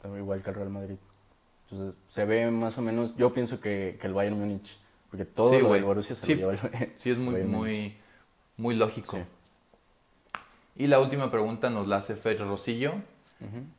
Tal 0.00 0.12
vez 0.12 0.20
igual 0.20 0.42
que 0.42 0.48
el 0.48 0.56
Real 0.56 0.70
Madrid. 0.70 0.96
Entonces, 1.70 1.94
se 2.08 2.24
ve 2.24 2.50
más 2.50 2.78
o 2.78 2.80
menos. 2.80 3.14
Yo 3.18 3.34
pienso 3.34 3.60
que, 3.60 3.98
que 4.00 4.06
el 4.06 4.14
Bayern 4.14 4.38
Múnich. 4.38 4.78
Porque 5.10 5.26
todo 5.26 5.50
Sí, 5.50 5.58
lo 5.58 5.68
Borussia 5.84 6.14
se 6.14 6.24
Sí, 6.24 6.36
lo 6.36 6.52
lleva 6.52 6.70
el 6.72 6.92
Sí, 6.96 7.10
es 7.10 7.18
muy, 7.18 7.34
Bayern 7.34 7.50
Múnich. 7.50 7.74
muy, 7.74 7.96
muy 8.56 8.76
lógico. 8.76 9.18
Sí. 9.18 9.22
Y 10.76 10.86
la 10.86 11.00
última 11.00 11.30
pregunta 11.30 11.68
nos 11.68 11.86
la 11.86 11.96
hace 11.96 12.14
Fer 12.16 12.38
Rosillo, 12.38 12.94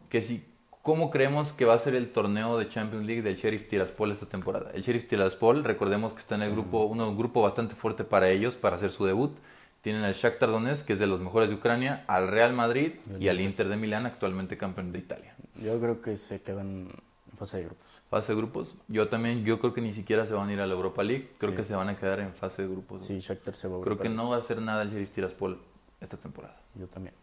que 0.10 0.22
si, 0.22 0.46
¿cómo 0.84 1.10
creemos 1.10 1.54
que 1.54 1.66
va 1.66 1.74
a 1.74 1.80
ser 1.80 1.96
el 1.96 2.12
torneo 2.12 2.60
de 2.60 2.70
Champions 2.70 3.08
League 3.08 3.24
del 3.24 3.36
Sheriff 3.36 3.68
Tiraspol 3.68 4.12
esta 4.12 4.28
temporada? 4.28 4.70
El 4.76 4.84
Sheriff 4.84 5.08
Tiraspol, 5.08 5.64
recordemos 5.64 6.14
que 6.14 6.20
está 6.20 6.36
en 6.36 6.44
el 6.44 6.52
grupo, 6.52 6.84
un 6.86 7.18
grupo 7.18 7.42
bastante 7.42 7.74
fuerte 7.74 8.04
para 8.04 8.30
ellos, 8.30 8.58
para 8.58 8.76
hacer 8.76 8.92
su 8.92 9.06
debut. 9.08 9.36
Tienen 9.84 10.04
al 10.06 10.13
Shakhtar 10.13 10.50
Donetsk, 10.50 10.88
que 10.88 10.93
es 10.93 11.00
de 11.00 11.08
los 11.08 11.19
mejores 11.19 11.50
de 11.50 11.58
Ucrania, 11.58 12.06
al 12.08 12.30
Real 12.30 12.54
Madrid 12.54 12.93
y 13.19 13.28
al 13.28 13.41
Inter 13.41 13.67
de 13.67 13.76
Milán, 13.76 14.06
actualmente 14.06 14.58
campeón 14.58 14.93
de 14.93 15.00
Italia. 15.00 15.36
Yo 15.62 15.78
creo 15.82 16.02
que 16.02 16.15
se 16.15 16.41
quedan 16.41 16.88
en 17.30 17.38
fase 17.38 17.58
de 17.58 17.63
grupos. 17.65 17.86
Fase 18.10 18.32
de 18.32 18.38
grupos, 18.38 18.78
yo 18.88 19.10
también, 19.10 19.43
yo 19.43 19.60
creo 19.60 19.74
que 19.74 19.82
ni 19.82 19.93
siquiera 19.93 20.26
se 20.26 20.34
van 20.34 20.48
a 20.48 20.54
ir 20.54 20.62
a 20.62 20.67
la 20.67 20.74
Europa 20.74 21.04
League, 21.04 21.32
creo 21.38 21.52
Sí. 21.52 21.58
que 21.58 21.65
se 21.65 21.76
van 21.76 21.89
a 21.89 21.98
quedar 21.98 22.22
en 22.22 22.34
fase 22.34 22.62
de 22.62 22.69
grupos. 22.69 23.06
Sí, 23.06 23.19
Shakhtar 23.19 23.58
se 23.58 23.67
va 23.67 23.78
a 23.78 23.82
Creo 23.82 23.98
que 24.00 24.08
no 24.08 24.30
va 24.30 24.38
a 24.38 24.39
hacer 24.39 24.62
nada 24.62 24.84
el 24.84 24.89
Sheriff 24.91 25.12
Tiraspol 25.12 25.60
esta 26.00 26.15
temporada. 26.15 26.56
Yo 26.76 26.88
también. 26.88 27.13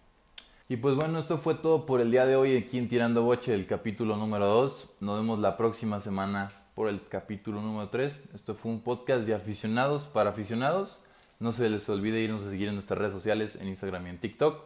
Y 0.69 0.77
pues 0.77 0.95
bueno, 0.97 1.19
esto 1.19 1.39
fue 1.39 1.55
todo 1.55 1.87
por 1.87 2.03
el 2.03 2.11
día 2.11 2.27
de 2.27 2.37
hoy 2.37 2.57
aquí 2.59 2.77
en 2.77 2.89
Tirando 2.89 3.23
Boche, 3.23 3.55
el 3.55 3.67
capítulo 3.67 4.17
número 4.17 4.47
2. 4.47 4.91
Nos 5.01 5.19
vemos 5.19 5.39
la 5.39 5.57
próxima 5.57 5.99
semana 6.01 6.53
por 6.75 6.89
el 6.89 7.01
capítulo 7.09 7.63
número 7.63 7.89
3. 7.89 8.29
Esto 8.35 8.55
fue 8.55 8.71
un 8.71 8.83
podcast 8.83 9.25
de 9.27 9.35
aficionados 9.35 10.07
para 10.09 10.31
aficionados. 10.31 11.03
No 11.41 11.53
se 11.53 11.69
les 11.71 11.89
olvide 11.89 12.21
irnos 12.21 12.43
a 12.43 12.51
seguir 12.51 12.69
en 12.69 12.75
nuestras 12.75 12.99
redes 12.99 13.15
sociales, 13.15 13.57
en 13.57 13.67
Instagram 13.67 14.07
y 14.07 14.11
en 14.11 14.19
TikTok. 14.19 14.63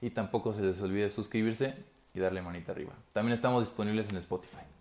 Y 0.00 0.10
tampoco 0.10 0.54
se 0.54 0.62
les 0.62 0.80
olvide 0.80 1.10
suscribirse 1.10 1.74
y 2.14 2.18
darle 2.18 2.42
manita 2.42 2.72
arriba. 2.72 2.94
También 3.12 3.34
estamos 3.34 3.62
disponibles 3.62 4.08
en 4.10 4.16
Spotify. 4.16 4.73